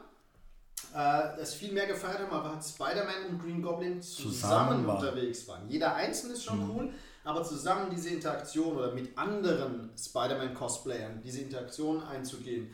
[0.96, 4.98] äh, es viel mehr gefeiert haben, aber Spider-Man und Green Goblin zusammen, Zusammen waren.
[4.98, 5.70] unterwegs waren.
[5.70, 6.90] Jeder einzelne ist schon cool,
[7.24, 12.72] aber zusammen diese Interaktion oder mit anderen Spider-Man-Cosplayern diese Interaktion einzugehen,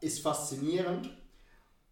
[0.00, 1.10] ist faszinierend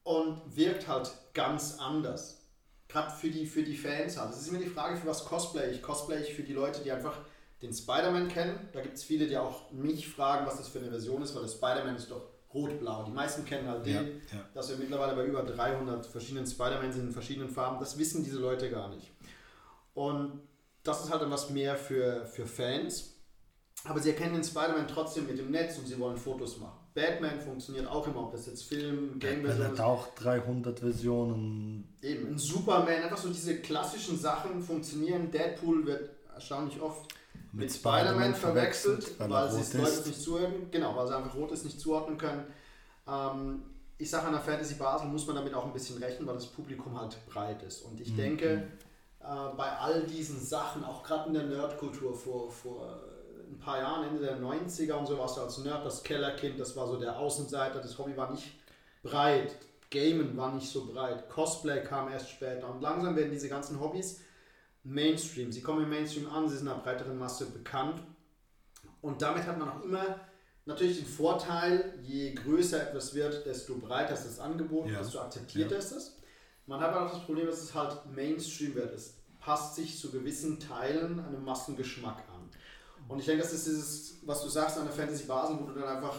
[0.07, 2.41] und wirkt halt ganz anders.
[2.87, 4.33] Gerade für die, für die Fans halt.
[4.33, 5.83] Es ist immer die Frage, für was cosplay ich.
[5.83, 7.19] Cosplay ich für die Leute, die einfach
[7.61, 8.69] den Spider-Man kennen.
[8.73, 11.43] Da gibt es viele, die auch mich fragen, was das für eine Version ist, weil
[11.43, 12.23] das Spider-Man ist doch
[12.55, 13.03] rot-blau.
[13.03, 14.45] Die meisten kennen halt den, Ja, ja.
[14.55, 17.81] dass wir mittlerweile bei über 300 verschiedenen Spider-Man sind in verschiedenen Farben.
[17.81, 19.11] Das wissen diese Leute gar nicht.
[19.93, 20.41] Und
[20.85, 23.16] das ist halt dann was mehr für, für Fans.
[23.89, 26.79] Aber sie erkennen den Spider-Man trotzdem mit dem Netz und sie wollen Fotos machen.
[26.95, 31.95] Batman funktioniert auch immer, ob das jetzt Film, Er Game-Version hat auch 300 Versionen.
[32.03, 35.31] Eben, ein Superman, einfach so diese klassischen Sachen funktionieren.
[35.31, 37.07] Deadpool wird erstaunlich oft
[37.53, 41.35] mit, Mit Spider-Man verwechselt, verwechselt, weil sie es Leute nicht zuordnen Genau, weil sie einfach
[41.35, 42.45] rot ist, nicht zuordnen können.
[43.07, 43.63] Ähm,
[43.99, 46.47] ich sage, an der Fantasy Basel muss man damit auch ein bisschen rechnen, weil das
[46.47, 47.83] Publikum halt breit ist.
[47.83, 48.03] Und Mhm.
[48.03, 48.69] ich denke,
[49.21, 53.01] äh, bei all diesen Sachen, auch gerade in der Nerdkultur vor, vor
[53.49, 56.77] ein paar Jahren, Ende der 90er und so, warst du als Nerd das Kellerkind, das
[56.77, 58.53] war so der Außenseiter, das Hobby war nicht
[59.03, 59.55] breit.
[59.91, 61.29] Gamen war nicht so breit.
[61.29, 62.69] Cosplay kam erst später.
[62.69, 64.21] Und langsam werden diese ganzen Hobbys
[64.83, 65.53] Mainstream.
[65.53, 68.03] Sie kommen im Mainstream an, sie sind einer breiteren Masse bekannt.
[69.01, 70.21] Und damit hat man auch immer
[70.65, 74.99] natürlich den Vorteil, je größer etwas wird, desto breiter ist das Angebot, Ja.
[74.99, 75.79] desto akzeptierter Ja.
[75.79, 76.17] ist es.
[76.67, 78.93] Man hat aber auch das Problem, dass es halt Mainstream wird.
[78.93, 82.36] Es passt sich zu gewissen Teilen einem Massengeschmack an.
[83.09, 85.79] Und ich denke, das ist dieses, was du sagst an der Fantasy Basel, wo du
[85.79, 86.17] dann einfach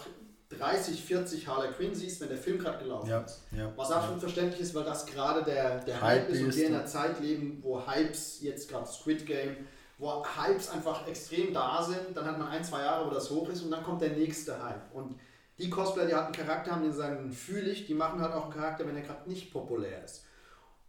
[0.50, 3.42] 30, 40 Harley Quinn siehst, wenn der Film gerade gelaufen Ja, ist.
[3.56, 3.70] ja.
[3.76, 6.74] Was absolut verständlich ist, weil das gerade der, der Hype, Hype ist und wir in
[6.74, 9.56] einer Zeit leben, wo Hypes, jetzt gerade Squid Game,
[9.98, 13.48] wo Hypes einfach extrem da sind, dann hat man ein, zwei Jahre, wo das hoch
[13.50, 14.94] ist und dann kommt der nächste Hype.
[14.94, 15.18] Und
[15.58, 18.32] die Cosplayer, die halt einen Charakter haben, die sagen, den fühle ich, die machen halt
[18.32, 20.24] auch einen Charakter, wenn er gerade nicht populär ist.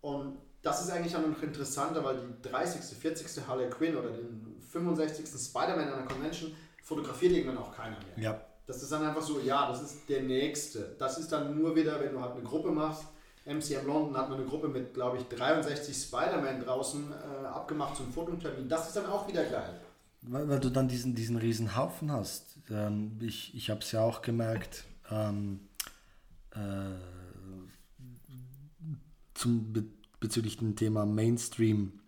[0.01, 3.48] Und das ist eigentlich dann noch interessanter, weil die 30., 40.
[3.48, 5.26] Harley Quinn oder den 65.
[5.26, 6.52] Spider-Man an der Convention
[6.84, 8.24] fotografiert irgendwann auch keiner mehr.
[8.24, 10.95] Ja, Das ist dann einfach so, ja, das ist der nächste.
[11.00, 13.04] Das ist dann nur wieder, wenn du halt eine Gruppe machst.
[13.45, 18.12] MCM London hat man eine Gruppe mit, glaube ich, 63 Spider-Man draußen äh, abgemacht zum
[18.12, 18.67] Fototermin.
[18.69, 19.80] Das ist dann auch wieder geil.
[20.22, 22.58] weil, weil du dann diesen, diesen riesen Haufen hast.
[22.69, 25.62] Ähm, ich ich habe es ja auch gemerkt, ähm,
[26.52, 26.60] äh,
[29.34, 29.86] zum, be,
[30.19, 31.99] bezüglich dem Thema Mainstream.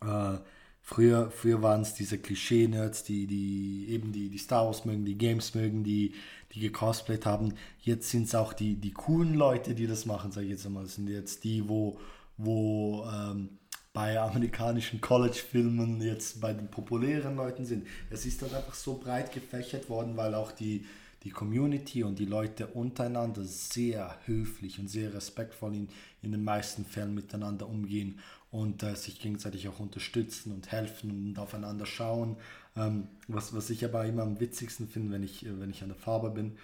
[0.00, 0.38] Äh,
[0.80, 5.18] früher früher waren es diese Klischee-Nerds, die, die eben die, die Star Wars mögen, die
[5.18, 6.14] Games mögen, die,
[6.52, 7.54] die gecosplayt haben.
[7.80, 10.84] Jetzt sind es auch die, die coolen Leute, die das machen, sage ich jetzt einmal.
[10.84, 11.98] Das sind jetzt die, wo,
[12.36, 13.58] wo ähm,
[13.92, 17.86] bei amerikanischen College-Filmen jetzt bei den populären Leuten sind.
[18.10, 20.84] Es ist dann einfach so breit gefächert worden, weil auch die,
[21.24, 25.88] die Community und die Leute untereinander sehr höflich und sehr respektvoll in,
[26.22, 31.38] in den meisten Fällen miteinander umgehen und äh, sich gegenseitig auch unterstützen und helfen und
[31.38, 32.36] aufeinander schauen.
[32.76, 35.96] Ähm, was, was ich aber immer am witzigsten finde, wenn ich, wenn ich an der
[35.96, 36.58] Farbe bin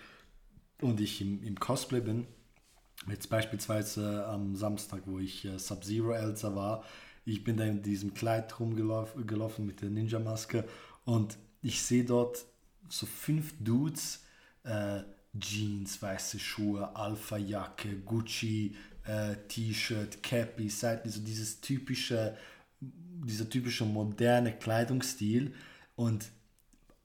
[0.80, 2.26] und ich im, im Cosplay bin,
[3.08, 6.84] Jetzt beispielsweise am Samstag, wo ich äh, Sub-Zero Elsa war,
[7.24, 10.64] ich bin da in diesem Kleid rumgelaufen gelaufen mit der Ninja-Maske
[11.04, 12.44] und ich sehe dort
[12.88, 14.24] so fünf Dudes,
[14.64, 15.00] äh,
[15.38, 22.36] Jeans, weiße Schuhe, Alpha-Jacke, Gucci, äh, T-Shirt, Cappy, Seiten, so dieses typische,
[22.80, 25.54] dieser typische moderne Kleidungsstil
[25.96, 26.30] und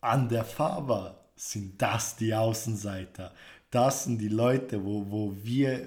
[0.01, 3.33] an der Farbe sind das die Außenseiter.
[3.75, 5.85] Das sind die Leute, wo, wo wir,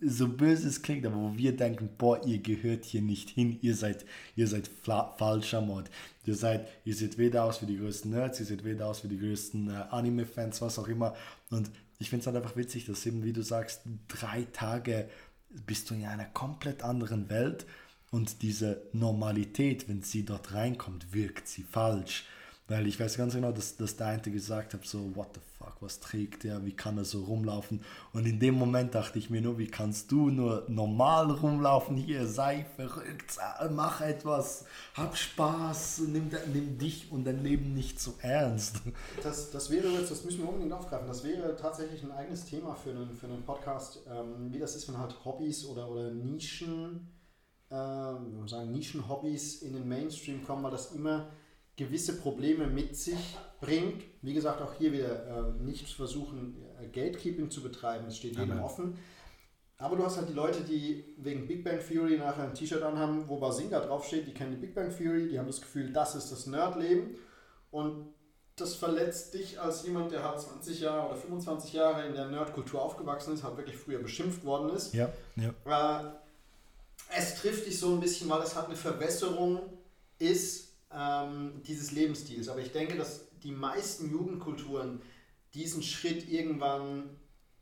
[0.00, 3.76] so böse es klingt, aber wo wir denken, boah, ihr gehört hier nicht hin, ihr
[3.76, 4.04] seid,
[4.34, 4.68] ihr seid
[5.16, 5.88] falscher Mod.
[6.26, 9.08] Ihr seid, ihr seht weder aus wie die größten Nerds, ihr seht weder aus wie
[9.08, 11.14] die größten äh, Anime-Fans, was auch immer.
[11.50, 15.08] Und ich finde es halt einfach witzig, dass eben, wie du sagst, drei Tage
[15.64, 17.66] bist du in einer komplett anderen Welt
[18.10, 22.24] und diese Normalität, wenn sie dort reinkommt, wirkt sie falsch.
[22.68, 25.76] Weil ich weiß ganz genau, dass, dass der eine gesagt hat, so, what the fuck,
[25.80, 27.82] was trägt der, wie kann er so rumlaufen?
[28.12, 32.26] Und in dem Moment dachte ich mir nur, wie kannst du nur normal rumlaufen hier,
[32.26, 33.36] sei verrückt,
[33.72, 38.76] mach etwas, hab Spaß, nimm, nimm dich und dein Leben nicht so ernst.
[39.22, 42.74] Das, das wäre jetzt, das müssen wir unbedingt aufgreifen, das wäre tatsächlich ein eigenes Thema
[42.76, 47.08] für einen, für einen Podcast, ähm, wie das ist, wenn halt Hobbys oder, oder Nischen,
[47.72, 51.28] ähm, sagen Nischenhobbys in den Mainstream kommen, weil das immer
[51.76, 54.04] gewisse Probleme mit sich bringt.
[54.20, 58.60] Wie gesagt, auch hier wieder äh, nicht versuchen, äh, Gatekeeping zu betreiben, es steht jedem
[58.60, 58.98] offen.
[59.78, 63.28] Aber du hast halt die Leute, die wegen Big Bang Theory nachher ein T-Shirt anhaben,
[63.28, 66.30] wo Basinga draufsteht, die kennen die Big Bang Theory, die haben das Gefühl, das ist
[66.30, 67.16] das Nerdleben.
[67.72, 68.14] Und
[68.54, 72.80] das verletzt dich als jemand, der halt 20 Jahre oder 25 Jahre in der Nerdkultur
[72.80, 74.94] aufgewachsen ist, halt wirklich früher beschimpft worden ist.
[74.94, 76.00] Ja, ja.
[76.00, 79.62] Äh, es trifft dich so ein bisschen, weil es halt eine Verbesserung
[80.18, 82.48] ist ähm, dieses Lebensstils.
[82.48, 85.00] Aber ich denke, dass die meisten Jugendkulturen
[85.54, 87.10] diesen Schritt irgendwann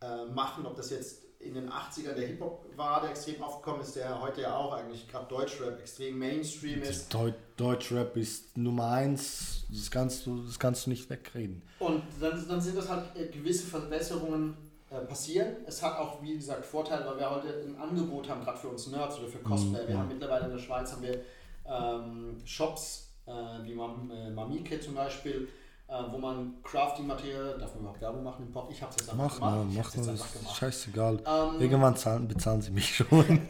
[0.00, 3.96] äh, machen, ob das jetzt in den 80ern der Hip-Hop war, der extrem aufgekommen ist,
[3.96, 7.12] der heute ja auch eigentlich gerade Deutschrap extrem Mainstream ist.
[7.12, 11.62] Deut Deutschrap ist Nummer eins, das kannst du, das kannst du nicht wegreden.
[11.78, 14.54] Und dann, dann sind das halt äh, gewisse Verbesserungen
[14.90, 15.56] äh, passieren.
[15.66, 18.86] Es hat auch, wie gesagt, Vorteile, weil wir heute ein Angebot haben, gerade für uns
[18.88, 19.84] Nerds oder für Cosplay.
[19.84, 19.88] Mhm.
[19.88, 21.20] Wir haben mittlerweile in der Schweiz haben wir
[21.66, 25.48] ähm, Shops, äh, wie Mam, äh, Mamike zum Beispiel,
[25.88, 28.68] äh, wo man Crafting-Material, darf man überhaupt Werbung machen im Pod?
[28.70, 29.54] Ich habe es jetzt einfach mach gemacht.
[29.54, 30.56] Mal, mach mal, jetzt gemacht.
[30.56, 31.18] scheißegal.
[31.26, 33.48] Ähm, Irgendwann zahlen, bezahlen sie mich schon.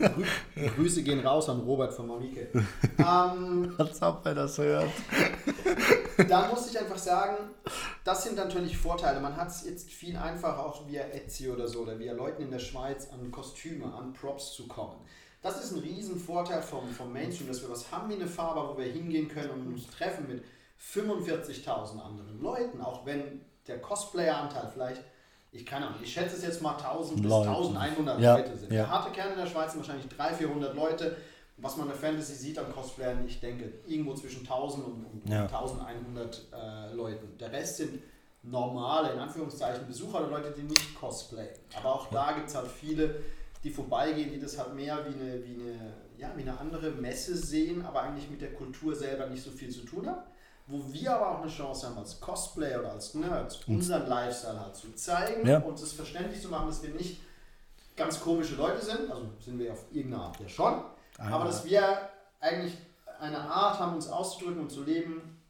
[0.76, 2.48] Grüße gehen raus an Robert von Mamike.
[2.98, 4.90] ähm, Als ob er das hört.
[6.28, 7.36] da muss ich einfach sagen,
[8.04, 9.20] das sind natürlich Vorteile.
[9.20, 12.50] Man hat es jetzt viel einfacher auch via Etsy oder so oder via Leuten in
[12.50, 14.96] der Schweiz an Kostüme, an Props zu kommen.
[15.42, 18.78] Das ist ein Riesenvorteil vom, vom Mainstream, dass wir was haben wie eine Farbe, wo
[18.78, 20.44] wir hingehen können und uns treffen mit
[20.94, 25.02] 45.000 anderen Leuten, auch wenn der Cosplayer-Anteil vielleicht,
[25.52, 28.72] ich keine Ahnung, ich schätze es jetzt mal 1000 bis 1100 ja, Leute sind.
[28.72, 28.82] Ja.
[28.82, 31.16] Der harte Kern in der Schweiz sind wahrscheinlich 300, 400 Leute.
[31.56, 35.28] Was man in der Fantasy sieht an Cosplayern, ich denke, irgendwo zwischen 1000 und, und
[35.28, 35.42] ja.
[35.42, 37.36] 1100 äh, Leuten.
[37.38, 38.00] Der Rest sind
[38.42, 41.50] normale, in Anführungszeichen, Besucher oder Leute, die nicht cosplayen.
[41.76, 43.16] Aber auch da gibt es halt viele,
[43.62, 47.36] die vorbeigehen, die das halt mehr wie eine, wie eine, ja, wie eine andere Messe
[47.36, 50.22] sehen, aber eigentlich mit der Kultur selber nicht so viel zu tun haben.
[50.66, 54.76] Wo wir aber auch eine Chance haben, als Cosplayer oder als Nerds, unseren Lifestyle halt
[54.76, 55.58] zu zeigen ja.
[55.58, 57.20] und es verständlich zu machen, dass wir nicht
[57.96, 60.82] ganz komische Leute sind, also sind wir auf irgendeine Art ja schon,
[61.18, 61.34] Einmal.
[61.34, 61.82] aber dass wir
[62.38, 62.78] eigentlich
[63.20, 65.40] eine Art haben, uns auszudrücken und zu leben,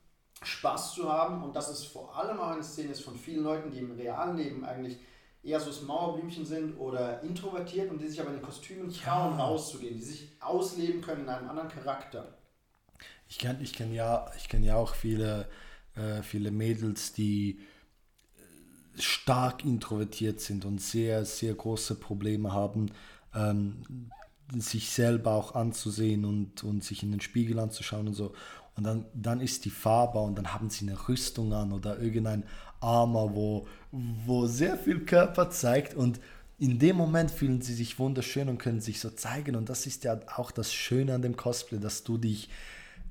[0.43, 3.71] Spaß zu haben und dass es vor allem auch eine Szene ist von vielen Leuten,
[3.71, 4.99] die im realen Leben eigentlich
[5.43, 9.39] eher so das Mauerblümchen sind oder introvertiert und die sich aber in den Kostümen trauen,
[9.39, 9.45] ja.
[9.45, 12.37] rauszugehen, die sich ausleben können in einem anderen Charakter.
[13.29, 15.49] Ich kenne ich kenn ja, kenn ja auch viele,
[15.95, 17.61] äh, viele Mädels, die
[18.37, 22.91] äh, stark introvertiert sind und sehr, sehr große Probleme haben,
[23.35, 24.11] ähm,
[24.59, 28.35] sich selber auch anzusehen und, und sich in den Spiegel anzuschauen und so.
[28.77, 32.45] Und dann, dann ist die Farbe und dann haben sie eine Rüstung an oder irgendein
[32.81, 36.21] Armer, wo, wo sehr viel Körper zeigt und
[36.59, 39.57] in dem Moment fühlen sie sich wunderschön und können sich so zeigen.
[39.57, 42.51] Und das ist ja auch das Schöne an dem Cosplay, dass du dich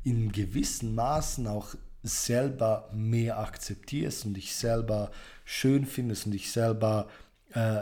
[0.03, 5.12] in gewissen Maßen auch selber mehr akzeptierst und dich selber
[5.45, 7.08] schön findest und dich selber
[7.53, 7.82] äh,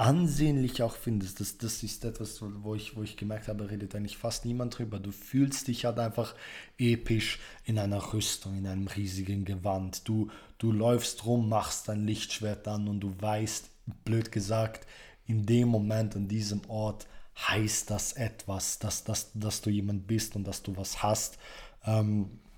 [0.00, 1.40] ansehnlich auch findest.
[1.40, 4.98] Das, das ist etwas, wo ich, wo ich gemerkt habe, redet eigentlich fast niemand drüber.
[4.98, 6.34] Du fühlst dich halt einfach
[6.78, 10.08] episch in einer Rüstung, in einem riesigen Gewand.
[10.08, 13.68] Du, du läufst rum, machst dein Lichtschwert an und du weißt,
[14.04, 14.86] blöd gesagt,
[15.26, 20.34] in dem Moment, an diesem Ort heißt das etwas, dass, dass, dass du jemand bist
[20.34, 21.38] und dass du was hast.
[21.84, 22.49] Ähm, äh,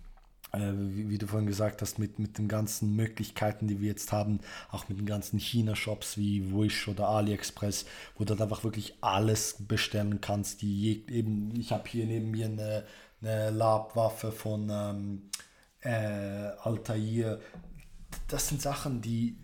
[0.54, 4.40] wie, wie, du vorhin gesagt hast, mit, mit den ganzen Möglichkeiten, die wir jetzt haben,
[4.70, 7.86] auch mit den ganzen China-Shops wie Wish oder AliExpress,
[8.18, 10.60] wo du einfach wirklich alles bestellen kannst.
[10.60, 12.84] Die eben, ich habe hier neben mir eine,
[13.22, 15.22] eine Labwaffe von ähm,
[15.80, 17.40] äh, Altair.
[18.28, 19.38] Das sind Sachen, die,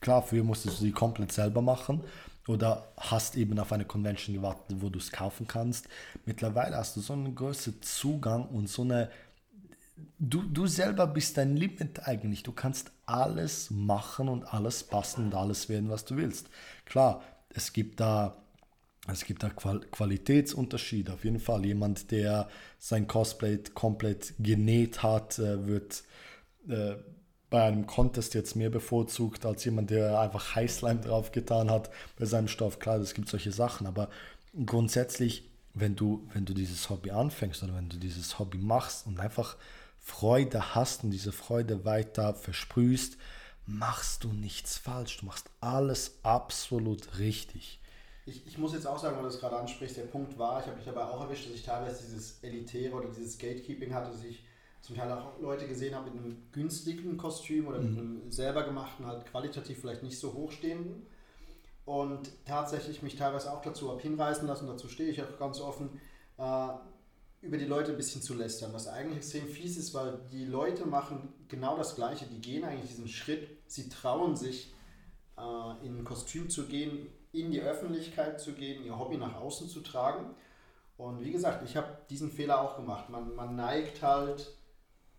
[0.00, 2.04] klar, früher musstest du die komplett selber machen
[2.46, 5.88] oder hast eben auf eine Convention gewartet, wo du es kaufen kannst.
[6.26, 9.10] Mittlerweile hast du so einen größeren Zugang und so eine
[10.22, 12.42] du, du selber bist dein Limit eigentlich.
[12.42, 16.48] Du kannst alles machen und alles passen und alles werden, was du willst.
[16.86, 18.36] Klar, es gibt da,
[19.08, 21.12] es gibt da Qualitätsunterschiede.
[21.12, 21.66] Auf jeden Fall.
[21.66, 26.04] Jemand, der sein Cosplay komplett genäht hat, äh, wird
[26.68, 26.94] äh,
[27.50, 32.24] bei einem Contest jetzt mehr bevorzugt als jemand, der einfach Heißleim drauf getan hat bei
[32.24, 32.78] seinem Stoff.
[32.78, 34.08] Klar, es gibt solche Sachen, aber
[34.64, 39.20] grundsätzlich, wenn du, wenn du dieses Hobby anfängst oder wenn du dieses Hobby machst und
[39.20, 39.56] einfach
[40.02, 43.16] Freude hast und diese Freude weiter versprühst,
[43.66, 45.18] machst du nichts falsch.
[45.18, 47.80] Du machst alles absolut richtig.
[48.26, 50.66] Ich, ich muss jetzt auch sagen, weil du das gerade ansprichst, der Punkt war, ich
[50.66, 54.22] habe mich dabei auch erwischt, dass ich teilweise dieses Elitäre oder dieses Gatekeeping hatte, dass
[54.24, 54.44] ich
[54.80, 57.98] zum Teil auch Leute gesehen habe mit einem günstigen Kostüm oder mit mhm.
[57.98, 61.06] einem selber gemachten, halt qualitativ vielleicht nicht so hochstehenden.
[61.84, 66.00] Und tatsächlich mich teilweise auch dazu habe hinreißen lassen, dazu stehe ich auch ganz offen,
[66.38, 66.68] äh,
[67.42, 70.86] über die Leute ein bisschen zu lästern, was eigentlich extrem fies ist, weil die Leute
[70.86, 72.24] machen genau das Gleiche.
[72.26, 74.72] Die gehen eigentlich diesen Schritt, sie trauen sich,
[75.36, 79.68] äh, in ein Kostüm zu gehen, in die Öffentlichkeit zu gehen, ihr Hobby nach außen
[79.68, 80.34] zu tragen.
[80.96, 83.10] Und wie gesagt, ich habe diesen Fehler auch gemacht.
[83.10, 84.54] Man, man neigt halt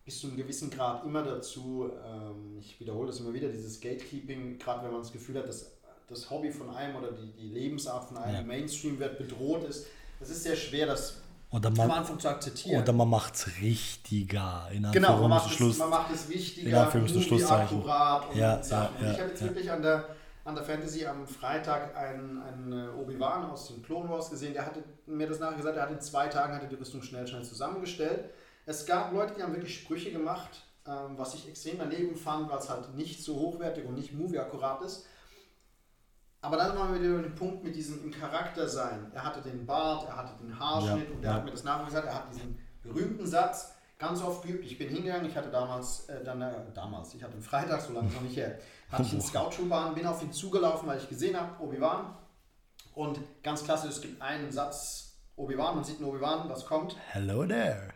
[0.06, 4.60] bis zu einem gewissen Grad immer dazu, ähm, ich wiederhole das immer wieder, dieses Gatekeeping,
[4.60, 8.06] gerade wenn man das Gefühl hat, dass das Hobby von einem oder die, die Lebensart
[8.06, 8.42] von einem ja.
[8.44, 9.88] Mainstream wird bedroht ist.
[10.20, 11.23] Es ist sehr schwer, das
[11.54, 12.82] oder man, am Anfang zu akzeptieren.
[12.82, 14.68] Oder man macht es richtiger.
[14.72, 18.96] In genau, man macht, es, man macht es wichtiger, akkurat und ja, Sachen.
[19.00, 20.10] Ja, ja, ich habe jetzt wirklich an der,
[20.46, 24.54] an der Fantasy am Freitag einen, einen äh, Obi-Wan aus den Clone Wars gesehen.
[24.54, 27.28] Der hatte mir das nachher gesagt, er hat in zwei Tagen hatte die Rüstung schnell,
[27.28, 28.32] schnell zusammengestellt.
[28.66, 32.58] Es gab Leute, die haben wirklich Sprüche gemacht, ähm, was ich extrem daneben fand, weil
[32.58, 35.06] es halt nicht so hochwertig und nicht movie-akkurat ist.
[36.44, 39.10] Aber dann waren wir wieder über den Punkt mit diesem im Charakter sein.
[39.14, 41.38] Er hatte den Bart, er hatte den Haarschnitt ja, und er ja.
[41.38, 44.66] hat mir das nachher gesagt, er hat diesen berühmten Satz ganz oft geübt.
[44.66, 47.94] Ich bin hingegangen, ich hatte damals, äh, dann, äh, damals, ich hatte einen Freitag, so
[47.94, 48.60] lange noch nicht her,
[48.92, 52.14] hatte ich einen Scout-Schuh bin auf ihn zugelaufen, weil ich gesehen habe, Obi-Wan.
[52.94, 56.98] Und ganz klasse, es gibt einen Satz, Obi-Wan, man sieht einen Obi-Wan, was kommt?
[57.14, 57.93] Hello there.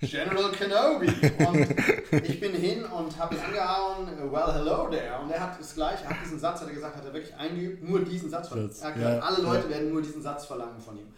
[0.00, 1.08] General Kenobi.
[1.46, 5.20] Und ich bin hin und habe ihn angehauen, well, hello there.
[5.20, 7.34] Und er hat es gleich, er hat diesen Satz, hat er gesagt, hat er wirklich
[7.34, 8.48] eingeübt, nur diesen Satz.
[8.48, 8.80] Satz.
[8.80, 9.70] Er hat gesagt, ja, alle Leute ja.
[9.74, 11.08] werden nur diesen Satz verlangen von ihm.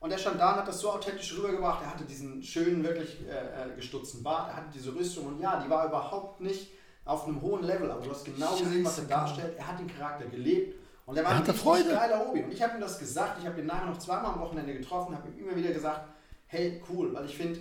[0.00, 1.82] Und er stand da und hat das so authentisch rübergebracht.
[1.82, 5.60] Er hatte diesen schönen, wirklich äh, äh gestutzten Bart, er hatte diese Rüstung und ja,
[5.64, 6.72] die war überhaupt nicht
[7.04, 9.54] auf einem hohen Level, aber du hast genau Scheiße, gesehen, was er darstellt.
[9.56, 11.90] Er hat den Charakter gelebt und er war er ein Freude.
[11.90, 12.42] geiler Obi.
[12.42, 15.16] Und ich habe ihm das gesagt, ich habe ihn nachher noch zweimal am Wochenende getroffen,
[15.16, 16.02] habe ihm immer wieder gesagt,
[16.46, 17.60] hey, cool, weil ich finde,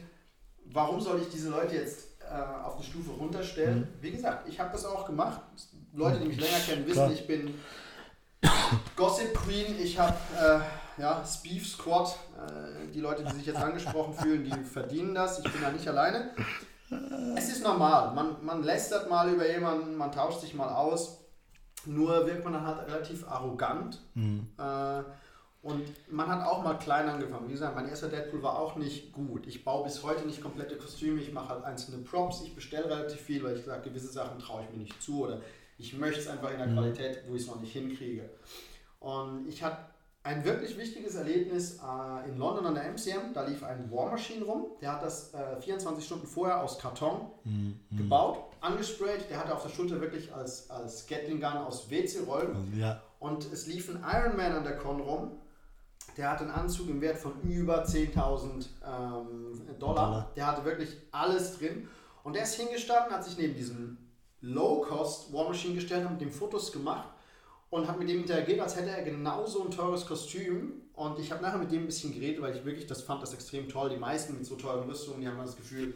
[0.73, 3.79] warum soll ich diese Leute jetzt äh, auf eine Stufe runterstellen?
[3.79, 3.87] Mhm.
[4.01, 5.41] Wie gesagt, ich habe das auch gemacht.
[5.93, 7.11] Leute, die mich länger kennen, wissen, Klar.
[7.11, 7.53] ich bin
[8.95, 12.15] Gossip Queen, ich habe äh, ja, Speef Squad.
[12.37, 15.39] Äh, die Leute, die sich jetzt angesprochen fühlen, die verdienen das.
[15.39, 16.31] Ich bin da nicht alleine.
[17.35, 18.13] Es ist normal.
[18.13, 21.23] Man, man lästert mal über jemanden, man tauscht sich mal aus.
[21.85, 24.01] Nur wirkt man dann halt relativ arrogant.
[24.13, 24.47] Mhm.
[24.57, 25.03] Äh,
[25.67, 27.49] und man hat auch mal klein angefangen.
[27.49, 29.45] Wie gesagt, mein erster Deadpool war auch nicht gut.
[29.47, 33.19] Ich baue bis heute nicht komplette Kostüme, ich mache halt einzelne Props, ich bestelle relativ
[33.19, 35.41] viel, weil ich sage, gewisse Sachen traue ich mir nicht zu oder
[35.77, 36.75] ich möchte es einfach in der mhm.
[36.75, 38.29] Qualität, wo ich es noch nicht hinkriege.
[39.01, 39.79] Und ich hatte
[40.23, 43.33] ein wirklich wichtiges Erlebnis äh, in London an der MCM.
[43.33, 44.67] Da lief ein War Machine rum.
[44.81, 47.77] Der hat das äh, 24 Stunden vorher aus Karton mhm.
[47.91, 49.29] gebaut, angesprayt.
[49.29, 52.73] Der hatte auf der Schulter wirklich als, als Gatling Gun aus WC-Rollen.
[52.77, 53.01] Ja.
[53.19, 55.39] Und es lief ein Iron Man an der Con rum
[56.17, 60.31] der hat einen Anzug im Wert von über 10.000 ähm, Dollar.
[60.35, 61.87] Der hatte wirklich alles drin.
[62.23, 63.97] Und der ist hingestanden, hat sich neben diesem
[64.41, 67.07] Low-Cost War Machine gestellt, hat mit dem Fotos gemacht
[67.69, 70.73] und hat mit dem interagiert, als hätte er genauso ein teures Kostüm.
[70.93, 73.33] Und ich habe nachher mit dem ein bisschen geredet, weil ich wirklich das fand das
[73.33, 73.89] extrem toll.
[73.89, 75.93] Die meisten mit so teuren Rüstungen, die haben das Gefühl,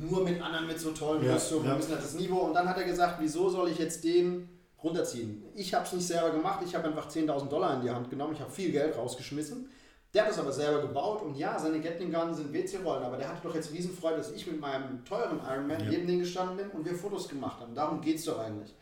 [0.00, 1.76] nur mit anderen mit so tollen ja, Rüstungen, ja.
[1.76, 2.40] müssen halt das Niveau.
[2.40, 4.48] Und dann hat er gesagt, wieso soll ich jetzt den
[4.86, 5.42] runterziehen.
[5.54, 8.34] Ich habe es nicht selber gemacht, ich habe einfach 10.000 Dollar in die Hand genommen,
[8.34, 9.68] ich habe viel Geld rausgeschmissen.
[10.14, 13.28] Der hat es aber selber gebaut und ja, seine Gatling Guns sind WC-Rollen, aber der
[13.28, 15.90] hatte doch jetzt Riesenfreude, dass ich mit meinem teuren Iron Man ja.
[15.90, 17.74] neben den gestanden bin und wir Fotos gemacht haben.
[17.74, 18.74] Darum geht es doch eigentlich.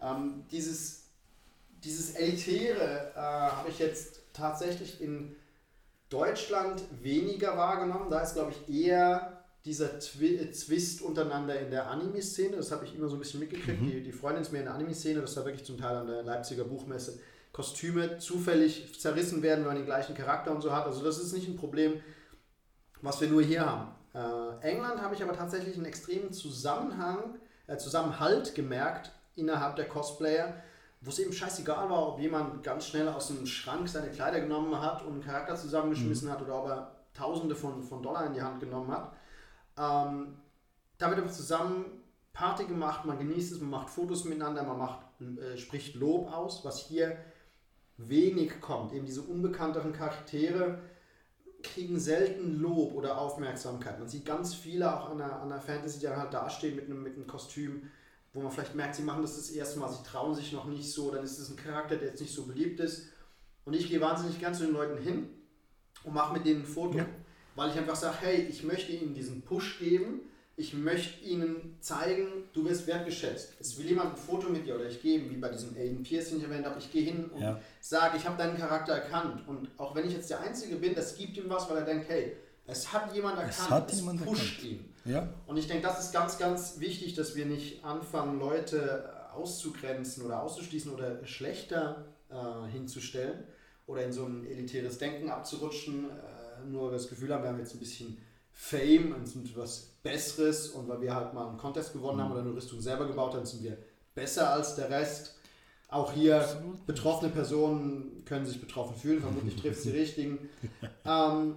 [0.00, 1.08] Ähm, dieses,
[1.82, 5.34] dieses Elitäre äh, habe ich jetzt tatsächlich in
[6.08, 8.08] Deutschland weniger wahrgenommen.
[8.10, 9.35] Da ist, glaube ich, eher
[9.66, 12.56] dieser Twi äh, Zwist untereinander in der Anime-Szene.
[12.56, 13.82] Das habe ich immer so ein bisschen mitgekriegt.
[13.82, 13.90] Mhm.
[13.90, 16.22] Die, die Freundin ist mehr in der Anime-Szene, das war wirklich zum Teil an der
[16.22, 17.18] Leipziger Buchmesse.
[17.52, 20.86] Kostüme zufällig zerrissen werden, wenn man den gleichen Charakter und so hat.
[20.86, 22.00] Also das ist nicht ein Problem,
[23.02, 23.88] was wir nur hier haben.
[24.14, 27.34] Äh, England habe ich aber tatsächlich einen extremen Zusammenhang,
[27.66, 30.54] äh, Zusammenhalt gemerkt innerhalb der Cosplayer,
[31.00, 34.80] wo es eben scheißegal war, ob jemand ganz schnell aus dem Schrank seine Kleider genommen
[34.80, 36.32] hat und einen Charakter zusammengeschmissen mhm.
[36.32, 39.12] hat oder ob er Tausende von, von Dollar in die Hand genommen hat.
[39.78, 40.36] Ähm,
[40.98, 41.84] da wird einfach zusammen
[42.32, 46.64] Party gemacht, man genießt es, man macht Fotos miteinander, man macht, äh, spricht Lob aus,
[46.64, 47.16] was hier
[47.96, 48.92] wenig kommt.
[48.92, 50.80] Eben diese unbekannteren Charaktere
[51.62, 53.98] kriegen selten Lob oder Aufmerksamkeit.
[53.98, 56.84] Man sieht ganz viele auch an der, an der Fantasy, die dann halt dastehen mit
[56.84, 57.90] einem, mit einem Kostüm,
[58.32, 60.92] wo man vielleicht merkt, sie machen das das erste Mal, sie trauen sich noch nicht
[60.92, 63.08] so, dann ist es ein Charakter, der jetzt nicht so beliebt ist.
[63.64, 65.28] Und ich gehe wahnsinnig gern zu den Leuten hin
[66.04, 67.06] und mache mit denen ein Foto, ja.
[67.56, 70.20] Weil ich einfach sage, hey, ich möchte ihnen diesen Push geben,
[70.58, 73.54] ich möchte ihnen zeigen, du wirst wertgeschätzt.
[73.60, 76.30] Es will jemand ein Foto mit dir oder ich gebe, wie bei diesem Aiden Pierce,
[76.30, 77.60] den ich erwähnt habe, ich gehe hin und ja.
[77.80, 79.46] sage, ich habe deinen Charakter erkannt.
[79.46, 82.08] Und auch wenn ich jetzt der Einzige bin, das gibt ihm was, weil er denkt,
[82.08, 82.36] hey,
[82.66, 84.72] es hat jemand erkannt, es, hat es jemand pusht erkannt.
[84.72, 84.94] ihn.
[85.04, 85.28] Ja.
[85.46, 90.42] Und ich denke, das ist ganz, ganz wichtig, dass wir nicht anfangen, Leute auszugrenzen oder
[90.42, 93.44] auszuschließen oder schlechter äh, hinzustellen
[93.86, 97.74] oder in so ein elitäres Denken abzurutschen, äh, nur das Gefühl haben, wir haben jetzt
[97.74, 98.18] ein bisschen
[98.52, 102.22] Fame und sind was Besseres und weil wir halt mal einen Contest gewonnen mhm.
[102.22, 103.76] haben oder eine Rüstung selber gebaut haben, sind wir
[104.14, 105.34] besser als der Rest.
[105.88, 106.86] Auch hier Absolut.
[106.86, 110.48] betroffene Personen können sich betroffen fühlen, vermutlich trifft es die richtigen.
[111.04, 111.56] Ähm,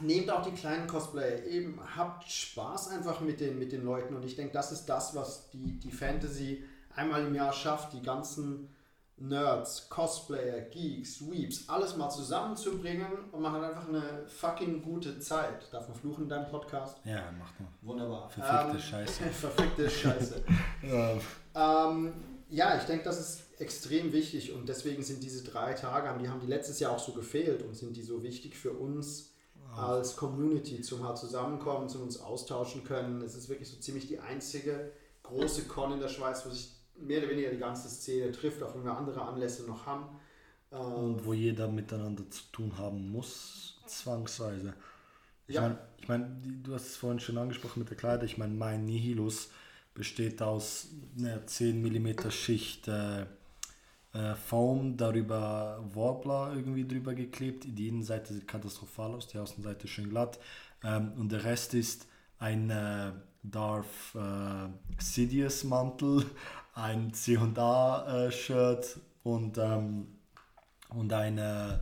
[0.00, 4.24] nehmt auch die kleinen Cosplayer eben, habt Spaß einfach mit den, mit den Leuten und
[4.24, 8.68] ich denke, das ist das, was die, die Fantasy einmal im Jahr schafft, die ganzen
[9.20, 15.72] Nerds, Cosplayer, Geeks, Weeps, alles mal zusammenzubringen und man hat einfach eine fucking gute Zeit.
[15.72, 16.98] Darf man fluchen in deinem Podcast?
[17.04, 17.68] Ja, macht man.
[17.82, 18.30] Wunderbar.
[18.30, 19.22] Verfickte ähm, Scheiße.
[19.32, 20.42] verfickte Scheiße.
[20.82, 21.88] ja.
[21.88, 22.12] Ähm,
[22.50, 26.40] ja, ich denke, das ist extrem wichtig und deswegen sind diese drei Tage, die haben
[26.40, 29.34] die letztes Jahr auch so gefehlt und sind die so wichtig für uns
[29.76, 33.22] als Community zum halt zusammenkommen, zu uns austauschen können.
[33.22, 34.92] Es ist wirklich so ziemlich die einzige
[35.22, 38.74] große Con in der Schweiz, wo sich mehr oder weniger die ganze Szene trifft, auch
[38.74, 40.06] wenn wir andere Anlässe noch haben.
[40.70, 44.74] Und wo jeder miteinander zu tun haben muss, zwangsweise.
[45.46, 45.62] Ich ja.
[45.62, 48.24] meine, ich mein, du hast es vorhin schon angesprochen mit der Kleider.
[48.24, 49.50] Ich meine, mein Nihilus
[49.94, 50.88] besteht aus
[51.18, 53.22] einer 10 mm Schicht äh,
[54.12, 57.64] äh, Foam, darüber Warbler irgendwie drüber geklebt.
[57.66, 60.38] Die Innenseite sieht katastrophal aus, die Außenseite schön glatt.
[60.84, 62.06] Ähm, und der Rest ist
[62.38, 64.68] ein äh, Darth äh,
[64.98, 66.24] Sidious Mantel
[66.78, 70.06] ein C&A-Shirt und, ähm,
[70.90, 71.80] und eine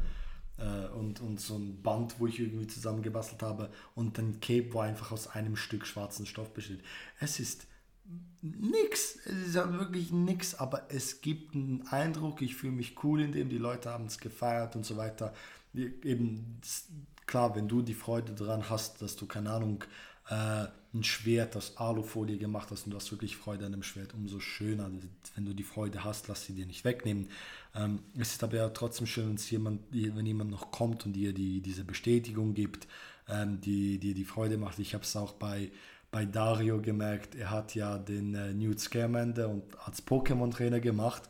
[0.58, 4.80] äh, und, und so ein Band, wo ich irgendwie zusammengebastelt habe und ein Cape, wo
[4.80, 6.80] einfach aus einem Stück schwarzen Stoff besteht.
[7.20, 7.66] Es ist
[8.40, 13.32] nix, es ist wirklich nix, aber es gibt einen Eindruck, ich fühle mich cool in
[13.32, 15.34] dem, die Leute haben es gefeiert und so weiter.
[15.74, 16.60] Eben,
[17.26, 19.84] klar, wenn du die Freude daran hast, dass du, keine Ahnung,
[20.28, 24.14] äh, ein Schwert aus Alufolie gemacht hast und du hast wirklich Freude an dem Schwert,
[24.14, 24.90] umso schöner.
[25.34, 27.28] Wenn du die Freude hast, lass sie dir nicht wegnehmen.
[27.74, 31.32] Ähm, es ist aber ja trotzdem schön, wenn jemand, wenn jemand noch kommt und dir
[31.32, 32.88] die, diese Bestätigung gibt,
[33.28, 34.78] ähm, die dir die Freude macht.
[34.78, 35.70] Ich habe es auch bei,
[36.10, 41.28] bei Dario gemerkt, er hat ja den äh, Newt Scamander und als Pokémon-Trainer gemacht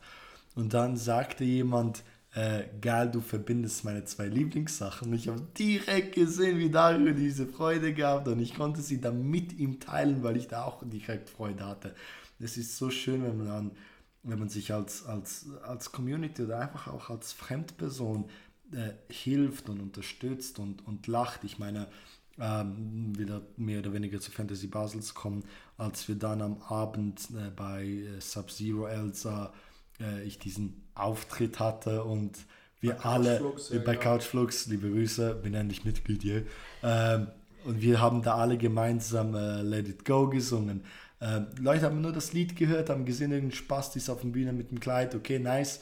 [0.55, 2.03] und dann sagte jemand,
[2.37, 5.11] äh, geil, du verbindest meine zwei Lieblingssachen.
[5.13, 9.57] Ich habe direkt gesehen, wie Dario diese Freude gehabt und ich konnte sie dann mit
[9.57, 11.95] ihm teilen, weil ich da auch direkt Freude hatte.
[12.39, 13.71] Es ist so schön, wenn man dann,
[14.21, 18.25] wenn man sich als, als, als Community oder einfach auch als Fremdperson
[18.71, 21.43] äh, hilft und unterstützt und, und lacht.
[21.43, 21.87] Ich meine,
[22.39, 25.43] ähm, wieder mehr oder weniger zu Fantasy Basels kommen,
[25.79, 29.51] als wir dann am Abend äh, bei äh, Sub-Zero Elsa
[29.99, 32.37] äh, ich diesen Auftritt hatte und
[32.79, 33.99] wir bei alle Couchflux, bei ja.
[33.99, 36.43] Couchflux, liebe Grüße, bin endlich Mitglied hier.
[36.83, 37.27] Ähm,
[37.65, 40.83] und wir haben da alle gemeinsam äh, Let It Go gesungen.
[41.19, 44.53] Ähm, Leute haben nur das Lied gehört, haben gesehen, irgendein Spaß ist auf der Bühne
[44.53, 45.81] mit dem Kleid, okay, nice,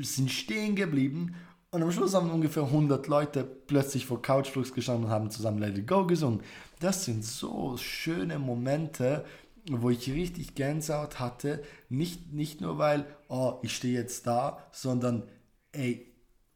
[0.00, 1.34] sind stehen geblieben
[1.70, 5.78] und am Schluss haben ungefähr 100 Leute plötzlich vor Couchflux gestanden und haben zusammen Let
[5.78, 6.40] It Go gesungen.
[6.80, 9.24] Das sind so schöne Momente,
[9.70, 11.62] wo ich richtig Gänsehaut hatte.
[11.88, 15.28] Nicht, nicht nur, weil, oh, ich stehe jetzt da, sondern,
[15.72, 16.06] ey,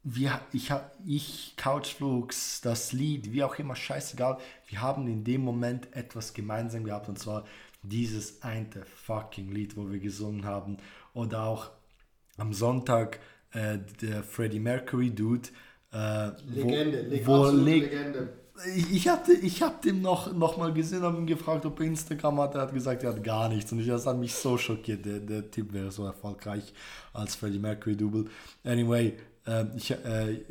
[0.03, 0.71] wir, ich,
[1.05, 4.37] ich, Couchflugs, das Lied, wie auch immer, scheißegal,
[4.67, 7.45] wir haben in dem Moment etwas gemeinsam gehabt und zwar
[7.83, 10.77] dieses eine fucking Lied, wo wir gesungen haben.
[11.13, 11.71] Oder auch
[12.37, 13.19] am Sonntag
[13.51, 15.49] äh, der Freddie Mercury Dude.
[15.91, 18.33] Äh, Legende, wo, wo Legende
[18.75, 21.85] ich, ich habe ich hab den noch, noch mal gesehen, habe ihn gefragt, ob er
[21.85, 22.55] Instagram hat.
[22.55, 23.71] Er hat gesagt, er hat gar nichts.
[23.71, 25.05] Und ich, das hat mich so schockiert.
[25.05, 26.73] Der, der Typ wäre so erfolgreich
[27.13, 28.25] als Freddie Mercury Double.
[28.63, 29.13] Anyway,
[29.45, 30.41] äh, ich, äh,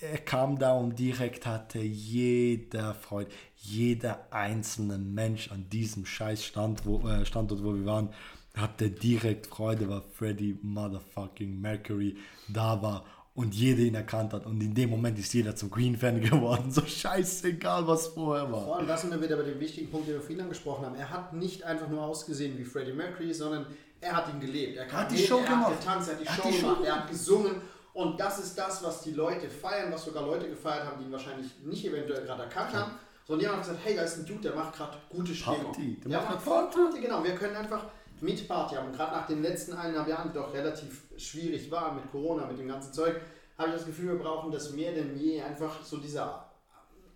[0.00, 6.84] er kam da und direkt hatte jeder Freude, jeder einzelne Mensch an diesem scheiß Stand,
[6.86, 8.10] wo, äh, Standort, wo wir waren,
[8.56, 12.16] hatte direkt Freude, weil Freddie Motherfucking Mercury
[12.48, 13.04] da war
[13.40, 14.46] und jeder ihn erkannt hat.
[14.46, 16.70] Und in dem Moment ist jeder zum Queen-Fan geworden.
[16.70, 18.64] So scheißegal, was vorher war.
[18.64, 20.94] Vor allem, das sind wir wieder bei dem wichtigen Punkt, den wir vorhin angesprochen haben.
[20.94, 23.66] Er hat nicht einfach nur ausgesehen wie Freddie Mercury, sondern
[24.00, 24.76] er hat ihn gelebt.
[24.76, 25.70] Er, hat die hin, Show er gemacht.
[25.70, 27.54] hat getanzt, er hat die Er hat Show die Show gemacht, er hat gesungen.
[27.92, 31.12] Und das ist das, was die Leute feiern, was sogar Leute gefeiert haben, die ihn
[31.12, 32.92] wahrscheinlich nicht eventuell gerade erkannt haben,
[33.26, 35.64] sondern die haben gesagt, hey, da ist ein Dude, der macht gerade gute Stimmung.
[35.64, 37.22] Party, der Der macht grad voll Party, genau.
[37.24, 37.84] Wir können einfach
[38.22, 38.88] mit Party haben.
[38.88, 42.58] Und gerade nach den letzten eineinhalb Jahren, die doch relativ schwierig waren mit Corona, mit
[42.58, 43.16] dem ganzen Zeug,
[43.56, 45.42] habe ich das Gefühl, wir brauchen das mehr denn je.
[45.42, 46.50] Einfach so dieser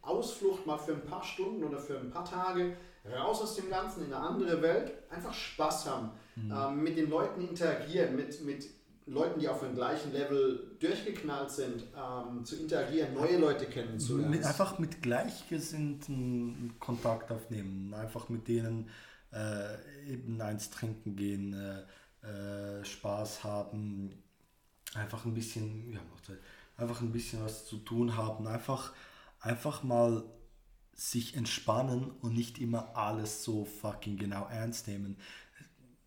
[0.02, 2.76] Ausflucht mal für ein paar Stunden oder für ein paar Tage
[3.10, 7.46] raus aus dem Ganzen in eine andere Welt, einfach Spaß haben, ähm, mit den Leuten
[7.46, 8.66] interagieren, mit, mit
[9.06, 14.30] Leuten, die auf dem gleichen Level durchgeknallt sind, ähm, zu interagieren, neue Leute kennenzulernen.
[14.30, 17.92] Mit, einfach mit Gleichgesinnten Kontakt aufnehmen.
[17.92, 18.88] Einfach mit denen
[19.34, 21.82] äh, eben eins trinken gehen, äh,
[22.26, 24.22] äh, Spaß haben,
[24.94, 26.38] einfach ein bisschen, noch Zeit,
[26.76, 28.92] einfach ein bisschen was zu tun haben, einfach,
[29.40, 30.24] einfach mal
[30.94, 35.16] sich entspannen und nicht immer alles so fucking genau ernst nehmen.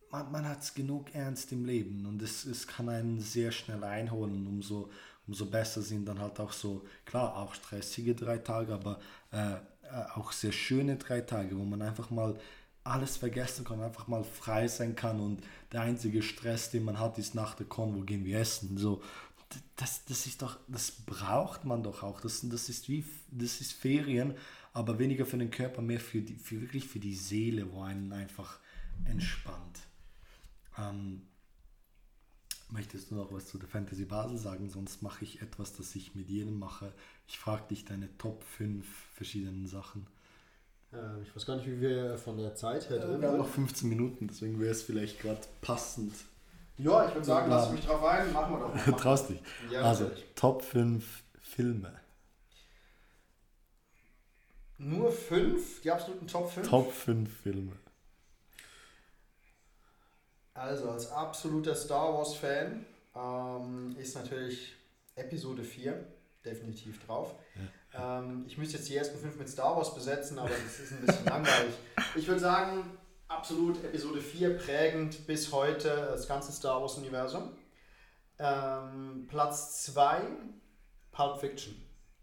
[0.10, 4.48] Man, man hat genug ernst im Leben und es, es kann einen sehr schnell einholen,
[4.48, 4.90] umso,
[5.28, 9.00] umso besser sind dann halt auch so, klar, auch stressige drei Tage, aber
[9.32, 9.56] äh,
[9.92, 12.38] äh, auch sehr schöne drei Tage, wo man einfach mal
[12.88, 17.18] alles vergessen kann, einfach mal frei sein kann und der einzige Stress, den man hat,
[17.18, 18.78] ist nach der Con, wo gehen wir essen.
[18.78, 19.02] So,
[19.76, 22.22] das, das ist doch, das braucht man doch auch.
[22.22, 24.34] Das, das ist wie, das ist Ferien,
[24.74, 28.12] aber weniger für den Körper, mehr für die, für wirklich für die Seele, wo einen
[28.14, 28.60] einfach
[29.06, 29.80] entspannt.
[30.78, 31.24] Ähm,
[32.70, 34.70] möchtest du noch was zu der Fantasy Basel sagen?
[34.70, 36.94] Sonst mache ich etwas, das ich mit jedem mache.
[37.28, 40.08] Ich frage dich deine Top 5 verschiedenen Sachen.
[40.94, 43.48] Ähm, ich weiß gar nicht, wie wir von der Zeit her drin Wir haben noch
[43.50, 46.14] 15 Minuten, deswegen wäre es vielleicht gerade passend.
[46.78, 47.58] Ja, ich würde sagen, Ja.
[47.58, 48.74] lass mich drauf ein, machen wir doch.
[48.76, 48.98] Machen.
[48.98, 49.42] Traust dich.
[49.72, 50.26] Ja, also, natürlich.
[50.36, 52.00] Top 5 Filme.
[54.80, 56.68] Nur fünf, die absoluten Top 5.
[56.70, 57.72] Top 5 Filme.
[60.54, 62.86] Also als absoluter Star Wars-Fan
[63.16, 64.76] ähm, ist natürlich
[65.16, 66.04] Episode 4
[66.46, 67.36] definitiv drauf.
[67.94, 71.06] Ähm, ich müsste jetzt die ersten fünf mit Star Wars besetzen, aber das ist ein
[71.06, 71.74] bisschen langweilig.
[72.16, 77.56] Ich würde sagen, absolut Episode 4 prägend bis heute das ganze Star Wars-Universum.
[78.40, 80.22] Ähm, Platz 2,
[81.12, 81.76] Pulp Fiction.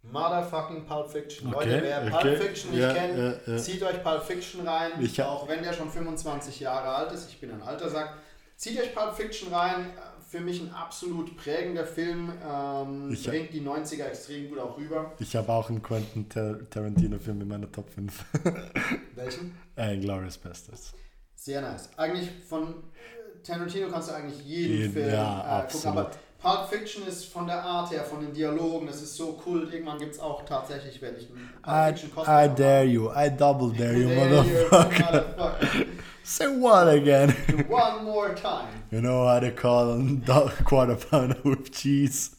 [0.03, 1.55] Motherfucking Pulp Fiction.
[1.55, 2.37] Okay, Leute, wer Pulp okay.
[2.37, 3.59] Fiction nicht Ja, kennt, ja, ja.
[3.59, 4.93] zieht euch Pulp Fiction rein.
[5.01, 7.29] Ich auch wenn der schon 25 Jahre alt ist.
[7.31, 8.19] Ich bin ein alter Sack.
[8.57, 9.91] Zieht euch Pulp Fiction rein.
[10.35, 12.33] Für mich ein absolut prägender Film.
[12.45, 15.13] Ähm, Ich hab- bringt die 90er extrem gut auch rüber.
[15.21, 18.25] Ich habe auch einen Quentin Tar Tarantino-Film in meiner Top 5.
[19.15, 19.55] Welchen?
[19.77, 20.93] äh, Glorious Bastards.
[21.37, 21.89] Sehr nice.
[21.97, 25.91] Eigentlich von äh, Tarantino kannst du eigentlich jeden, Jeden, Film ja, äh, gucken.
[25.91, 26.11] Aber
[26.43, 29.69] Pulp Fiction ist von der Art her, von den Dialogen, das ist so cool.
[29.73, 33.09] Irgendwann gibt es auch tatsächlich, werde ich einen Pulp I, Fiction I Cosplay dare you.
[33.13, 35.55] I double dare you, Dare you, motherfucker.
[36.27, 37.31] Say what again?
[37.69, 38.69] One more time.
[38.91, 42.35] You know how to call a quarter pounder with cheese.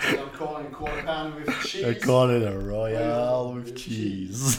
[0.00, 2.04] I'm calling quarter pound with I cheese.
[2.04, 4.56] call it a royale with With cheese.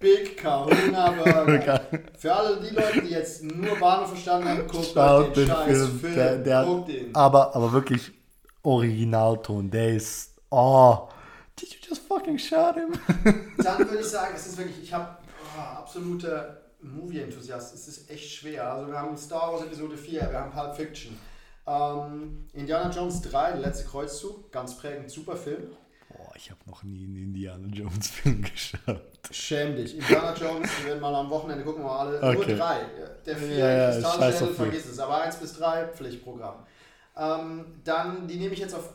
[0.00, 1.80] Big Kahuna Burger.
[2.18, 5.54] Für alle die Leute, die jetzt nur Bahnhof verstanden haben, guckt Schaut euch den den
[5.54, 5.98] scheiß Film.
[6.00, 6.14] Film.
[6.16, 7.14] Der, der, guckt ihn.
[7.14, 8.10] aber, aber wirklich
[8.64, 9.70] Originalton.
[9.70, 10.34] Der ist.
[10.50, 11.08] Oh.
[11.54, 12.92] Did you just fucking shot him?
[13.58, 15.06] Dann würde ich sagen, es ist wirklich, ich habe
[15.56, 17.74] oh, absoluter Movie-Enthusiast.
[17.74, 18.72] Es ist echt schwer.
[18.72, 21.18] Also wir haben Star Wars Episode 4, wir haben Pulp Fiction.
[21.66, 25.68] Ähm, Indiana Jones 3, der letzte Kreuzzug, ganz prägend, super Film.
[26.08, 29.02] Boah, ich habe noch nie einen Indiana Jones Film geschaut.
[29.32, 29.96] Schäm dich.
[29.98, 32.22] Indiana Jones, wir werden mal am Wochenende gucken, wir alle.
[32.22, 32.34] Okay.
[32.34, 32.76] Nur drei.
[33.26, 34.98] Der vier, Ja, ja, Kristallschädel, vergiss es.
[35.00, 36.64] Aber 1 bis 3, Pflichtprogramm.
[37.16, 38.88] Ähm, dann, die nehme ich jetzt auf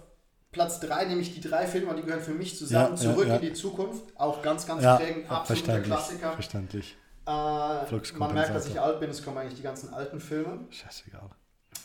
[0.52, 2.96] Platz 3, nehme ich die drei Filme, die gehören für mich zusammen.
[2.98, 3.36] Ja, ja, Zurück ja.
[3.36, 4.04] in die Zukunft.
[4.16, 5.30] Auch ganz, ganz Ja, prägend.
[5.30, 5.86] Absoluter verständlich.
[5.88, 6.32] Klassiker.
[6.34, 6.98] Verständlich.
[7.32, 10.60] Äh, man merkt, dass ich alt bin, es kommen eigentlich die ganzen alten Filme.
[10.70, 11.30] Scheißegal.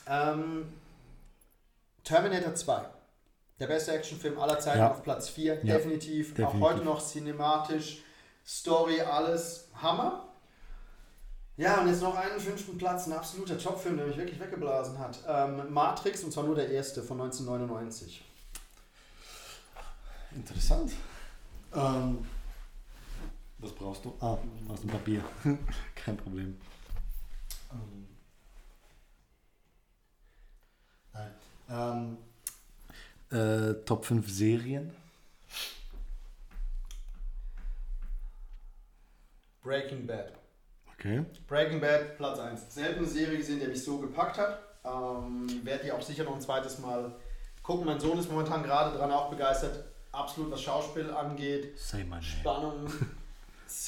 [0.09, 0.73] Ähm,
[2.05, 2.85] Terminator 2.
[3.59, 4.91] Der beste Actionfilm aller Zeiten Ja.
[4.91, 5.65] auf Platz 4.
[5.65, 6.33] Ja, Definitiv.
[6.33, 6.61] Auch definitiv.
[6.61, 8.03] heute noch cinematisch.
[8.47, 9.69] Story, alles.
[9.81, 10.23] Hammer.
[11.57, 13.07] Ja, und jetzt noch einen fünften Platz.
[13.07, 15.19] Ein absoluter Topfilm, der mich wirklich weggeblasen hat.
[15.27, 18.23] Ähm, Matrix, und zwar nur der erste von 1999.
[20.35, 20.93] Interessant.
[21.75, 22.27] Ähm,
[23.59, 24.15] was brauchst du?
[24.21, 24.39] Ah,
[24.69, 25.25] aus dem Papier.
[25.95, 26.59] Kein Problem.
[27.73, 28.09] Ähm,
[31.13, 32.19] nein.
[33.31, 34.95] Ähm, äh, Top 5 Serien.
[39.63, 40.33] Breaking Bad.
[40.95, 41.25] Okay.
[41.49, 42.75] Breaking Bad, Platz 1.
[42.75, 44.61] Selten eine Serie gesehen, die mich so gepackt hat.
[44.85, 47.13] Ähm, Werde die auch sicher noch ein zweites Mal
[47.63, 47.85] gucken.
[47.87, 49.85] Mein Sohn ist momentan gerade dran auch begeistert.
[50.13, 51.77] Absolut, was Schauspiel angeht.
[51.79, 52.23] Say my name.
[52.23, 52.87] Spannung.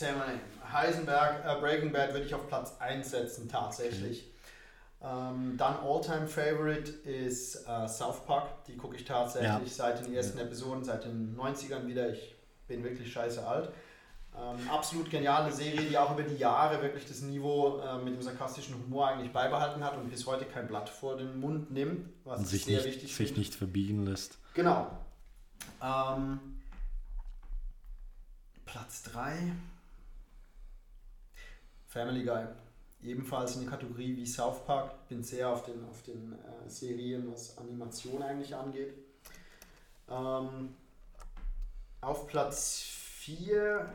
[0.01, 0.41] Name.
[0.73, 4.31] Heisenberg, äh, Breaking Bad würde ich auf Platz 1 setzen, tatsächlich.
[5.01, 8.65] Ähm, dann All-Time Favorite ist äh, South Park.
[8.67, 9.61] Die gucke ich tatsächlich Ja.
[9.67, 12.11] seit den ersten Episoden, seit den 90ern wieder.
[12.11, 12.35] Ich
[12.67, 13.71] bin wirklich scheiße alt.
[14.37, 18.23] Ähm, absolut geniale Serie, die auch über die Jahre wirklich das Niveau äh, mit dem
[18.23, 22.49] sarkastischen Humor eigentlich beibehalten hat und bis heute kein Blatt vor den Mund nimmt, was
[22.51, 23.41] sich, sehr nicht, wichtig sich finde.
[23.41, 24.39] nicht verbiegen lässt.
[24.55, 24.89] Genau.
[25.83, 26.41] Ähm,
[28.71, 29.33] Platz 3.
[31.87, 32.45] Family Guy.
[33.03, 35.09] Ebenfalls in der Kategorie wie South Park.
[35.09, 38.93] Bin sehr auf den, auf den äh, Serien, was Animation eigentlich angeht.
[40.11, 40.75] Ähm,
[42.03, 43.89] auf Platz 4.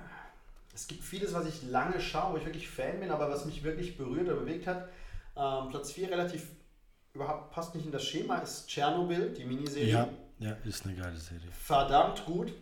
[0.74, 3.64] Es gibt vieles, was ich lange schaue, wo ich wirklich Fan bin, aber was mich
[3.64, 4.90] wirklich berührt oder bewegt hat.
[5.36, 6.48] Ähm, Platz 4 relativ
[7.14, 9.92] überhaupt passt nicht in das Schema, ist Tschernobyl, die Miniserie.
[9.92, 10.10] Ja,
[10.40, 11.52] ja, ist eine geile Serie.
[11.52, 12.54] Verdammt gut.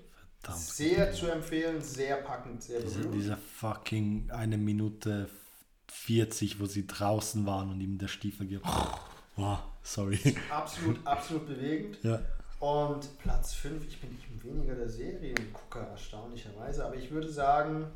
[0.42, 0.64] Verdammt.
[0.64, 3.16] sehr zu empfehlen, sehr packend, sehr Diese, berührend.
[3.16, 5.30] diese fucking eine Minute
[5.92, 8.66] 40, wo sie draußen waren und ihm der Stiefel gibt.
[9.36, 10.20] Wow, sorry.
[10.50, 11.98] Absolut, absolut bewegend.
[12.04, 12.22] Ja.
[12.60, 17.88] Und Platz 5, ich bin nicht weniger der Seriengucker, erstaunlicherweise, aber ich würde sagen,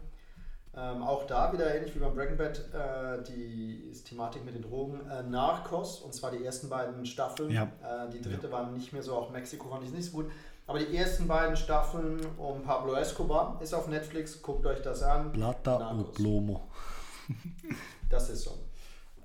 [0.75, 5.07] ähm, auch da wieder ähnlich wie beim Breaking Bad, äh, die Thematik mit den Drogen,
[5.09, 7.49] äh, Narcos, und zwar die ersten beiden Staffeln.
[7.51, 7.71] Ja.
[7.81, 10.31] Äh, die dritte war nicht mehr so, auch Mexiko fand ich nicht so gut.
[10.67, 15.31] Aber die ersten beiden Staffeln um Pablo Escobar ist auf Netflix, guckt euch das an.
[15.31, 16.15] Plata Narcos.
[16.15, 16.67] Plomo.
[18.07, 18.55] Das ist so.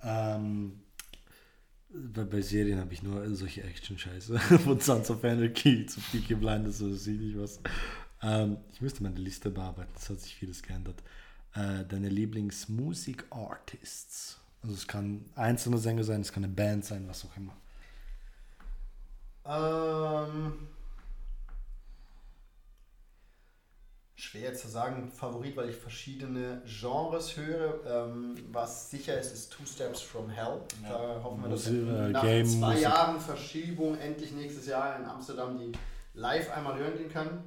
[0.02, 0.80] Ähm,
[1.90, 4.38] bei, bei Serien habe ich nur solche Action-Scheiße.
[4.38, 7.60] Von Sons of Anarchy zu Peaky Blinders oder so ich was.
[8.22, 11.02] Ähm, ich müsste meine Liste bearbeiten, es hat sich vieles geändert.
[11.54, 14.38] Äh, deine Lieblings-Musik-Artists.
[14.62, 17.56] Also es kann einzelner Sänger sein, es kann eine Band sein, was auch immer.
[19.44, 20.68] Ähm,
[24.20, 27.80] schwer zu sagen, Favorit, weil ich verschiedene Genres höre.
[27.86, 30.60] Ähm, was sicher ist, ist Two Steps from Hell.
[30.86, 32.82] Da hoffen wir, dass Musik, wir äh, nach Game, zwei Musik.
[32.82, 35.72] Jahren Verschiebung endlich nächstes Jahr in Amsterdam die
[36.14, 37.44] live einmal hören gehen kann.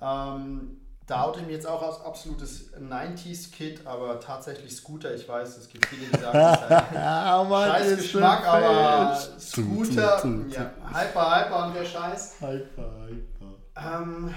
[0.00, 5.14] Ähm, da ich mich jetzt auch als absolutes 90s-Kid, aber tatsächlich Scooter.
[5.14, 6.94] Ich weiß, es gibt viele, die sagen, das ist ein
[7.48, 9.16] Mann, scheiß Geschmack, aber.
[9.40, 12.34] Scooter, ja, hyper, hyper und der Scheiß.
[12.40, 14.02] Hyper, hyper.
[14.04, 14.34] Ähm,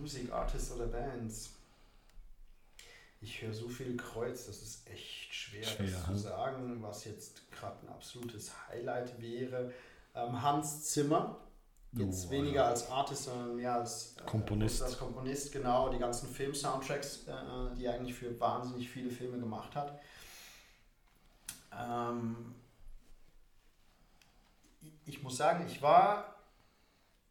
[0.00, 1.50] Musikartists oder Bands.
[3.22, 6.14] Ich höre so viel Kreuz, das ist echt schwer, Schwer, das hm?
[6.14, 9.72] zu sagen, was jetzt gerade ein absolutes Highlight wäre.
[10.14, 11.36] Ähm, Hans Zimmer,
[11.92, 12.68] jetzt Oh, weniger ja.
[12.68, 14.82] als Artist, sondern mehr als äh, Komponist.
[14.82, 19.74] Als Komponist, genau, die ganzen Film-Soundtracks, äh, die er eigentlich für wahnsinnig viele Filme gemacht
[19.76, 20.00] hat.
[21.78, 22.54] Ähm,
[25.04, 26.36] ich muss sagen, ich war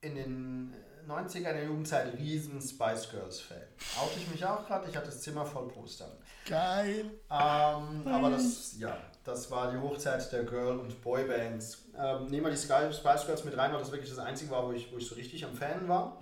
[0.01, 0.73] in den
[1.09, 3.57] 90ern der Jugendzeit riesen Spice Girls Fan.
[4.01, 6.11] Oute ich mich auch gerade, ich hatte das Zimmer voll Postern.
[6.45, 7.05] Geil.
[7.29, 11.85] Ähm, aber das, ja, das war die Hochzeit der Girl- und Boybands.
[11.97, 14.71] Ähm, nehmen wir die Spice Girls mit rein, weil das wirklich das einzige war, wo
[14.71, 16.19] ich, wo ich so richtig am Fan war.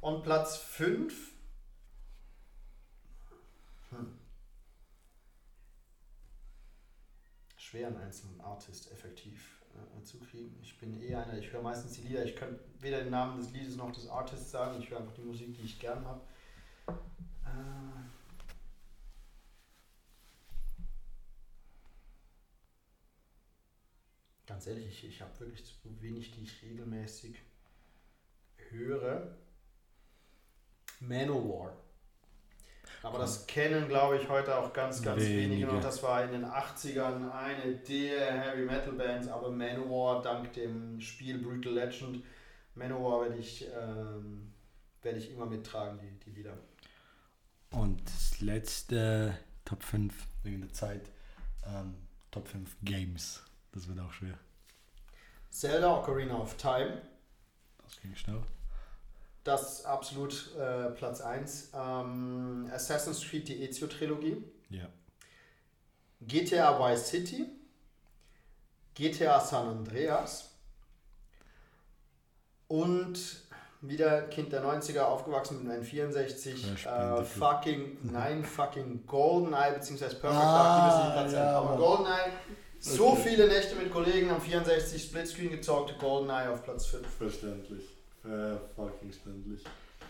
[0.00, 1.14] Und Platz 5.
[3.90, 4.18] Hm.
[7.56, 9.57] Schwer einen einzelnen Artist effektiv
[9.98, 10.58] äh, zu kriegen.
[10.62, 13.50] Ich bin eh einer, ich höre meistens die Lieder, ich könnte weder den Namen des
[13.52, 16.20] Liedes noch des Artists sagen, ich höre einfach die Musik, die ich gern habe.
[16.88, 17.88] Äh,
[24.48, 27.36] Ganz ehrlich, ich, ich habe wirklich zu wenig, die ich regelmäßig
[28.70, 29.36] höre.
[31.00, 31.76] Manowar.
[33.02, 35.38] Aber das kennen, glaube ich, heute auch ganz, ganz wenige.
[35.38, 35.70] Wenige.
[35.70, 39.28] Und das war in den 80ern eine der Heavy Metal Bands.
[39.28, 42.24] Aber Manowar, dank dem Spiel Brutal Legend,
[42.74, 44.52] Manowar werde ich, ähm,
[45.02, 46.56] werde ich immer mittragen, die, die Lieder.
[47.70, 51.10] Und das letzte Top 5 wegen der Zeit.
[51.66, 51.94] Ähm,
[52.30, 53.42] Top 5 Games.
[53.72, 54.38] Das wird auch schwer.
[55.50, 57.02] Zelda Ocarina of Time.
[57.84, 58.42] Das ging schnell.
[59.48, 61.70] Das ist absolut äh, Platz 1.
[61.74, 64.44] Ähm, Assassin's Creed, die Ezio-Trilogie.
[64.68, 64.86] Ja.
[66.20, 67.46] GTA Vice City.
[68.94, 70.50] GTA San Andreas.
[72.66, 73.18] Und
[73.80, 76.84] wieder Kind der 90er, aufgewachsen mit einem 64.
[76.84, 81.58] Ja, Äh, fucking, nein, fucking GoldenEye, beziehungsweise Perfect Ah, Dark, die ja.
[81.58, 81.76] Aber.
[81.78, 82.32] GoldenEye,
[82.80, 83.22] so Okay.
[83.30, 87.06] viele Nächte mit Kollegen am 64 Splitscreen gezockt, GoldenEye auf Platz 5.
[87.16, 87.97] Verständlich.
[88.22, 89.64] Ver fucking verständlich.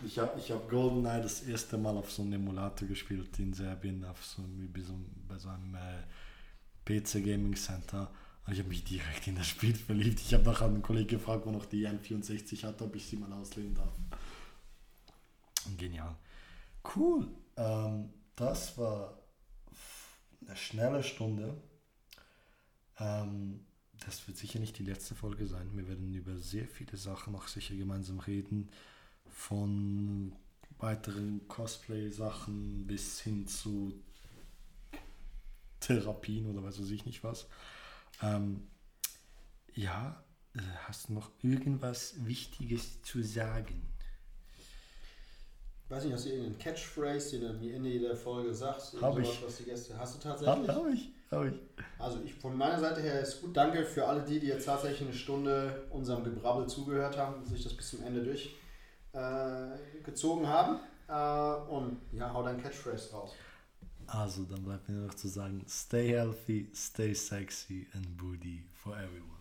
[0.05, 4.05] Ich habe ich hab GoldenEye das erste Mal auf so einem Emulator gespielt in Serbien,
[4.05, 4.43] auf so,
[4.73, 4.93] bei so,
[5.27, 6.03] bei so einem äh,
[6.85, 8.09] PC Gaming Center.
[8.45, 10.19] Und ich habe mich direkt in das Spiel verliebt.
[10.21, 13.31] Ich habe nachher einen Kollegen gefragt, wo noch die N64 hat, ob ich sie mal
[13.33, 13.93] auslehnen darf.
[15.77, 16.15] Genial.
[16.95, 17.27] Cool.
[17.57, 19.19] Ähm, das war
[20.47, 21.53] eine schnelle Stunde.
[22.99, 23.65] Ähm,
[24.05, 25.69] das wird sicher nicht die letzte Folge sein.
[25.73, 28.69] Wir werden über sehr viele Sachen noch sicher gemeinsam reden.
[29.27, 30.33] Von
[30.77, 33.93] weiteren Cosplay-Sachen bis hin zu
[35.79, 37.47] Therapien oder weiß ich nicht was.
[38.21, 38.67] Ähm,
[39.75, 40.23] ja,
[40.55, 43.81] äh, hast du noch irgendwas Wichtiges zu sagen?
[45.89, 49.01] Weiß nicht, hast du irgendeinen Catchphrase, den du am Ende jeder Folge sagst?
[49.01, 49.43] Hab ich.
[49.43, 50.69] Was die Gäste, hast du tatsächlich?
[50.69, 51.55] Habe hab ich, habe ich.
[51.97, 53.57] Also ich von meiner Seite her ist gut.
[53.57, 57.63] Danke für alle die, die jetzt tatsächlich eine Stunde unserem Gebrabbel zugehört haben und sich
[57.63, 58.23] das bis zum Ende
[59.11, 60.79] durchgezogen äh, haben.
[61.07, 63.33] Äh, und ja, hau dein Catchphrase raus.
[64.05, 68.95] Also, dann bleibt mir nur noch zu sagen, stay healthy, stay sexy and booty for
[68.95, 69.38] everyone.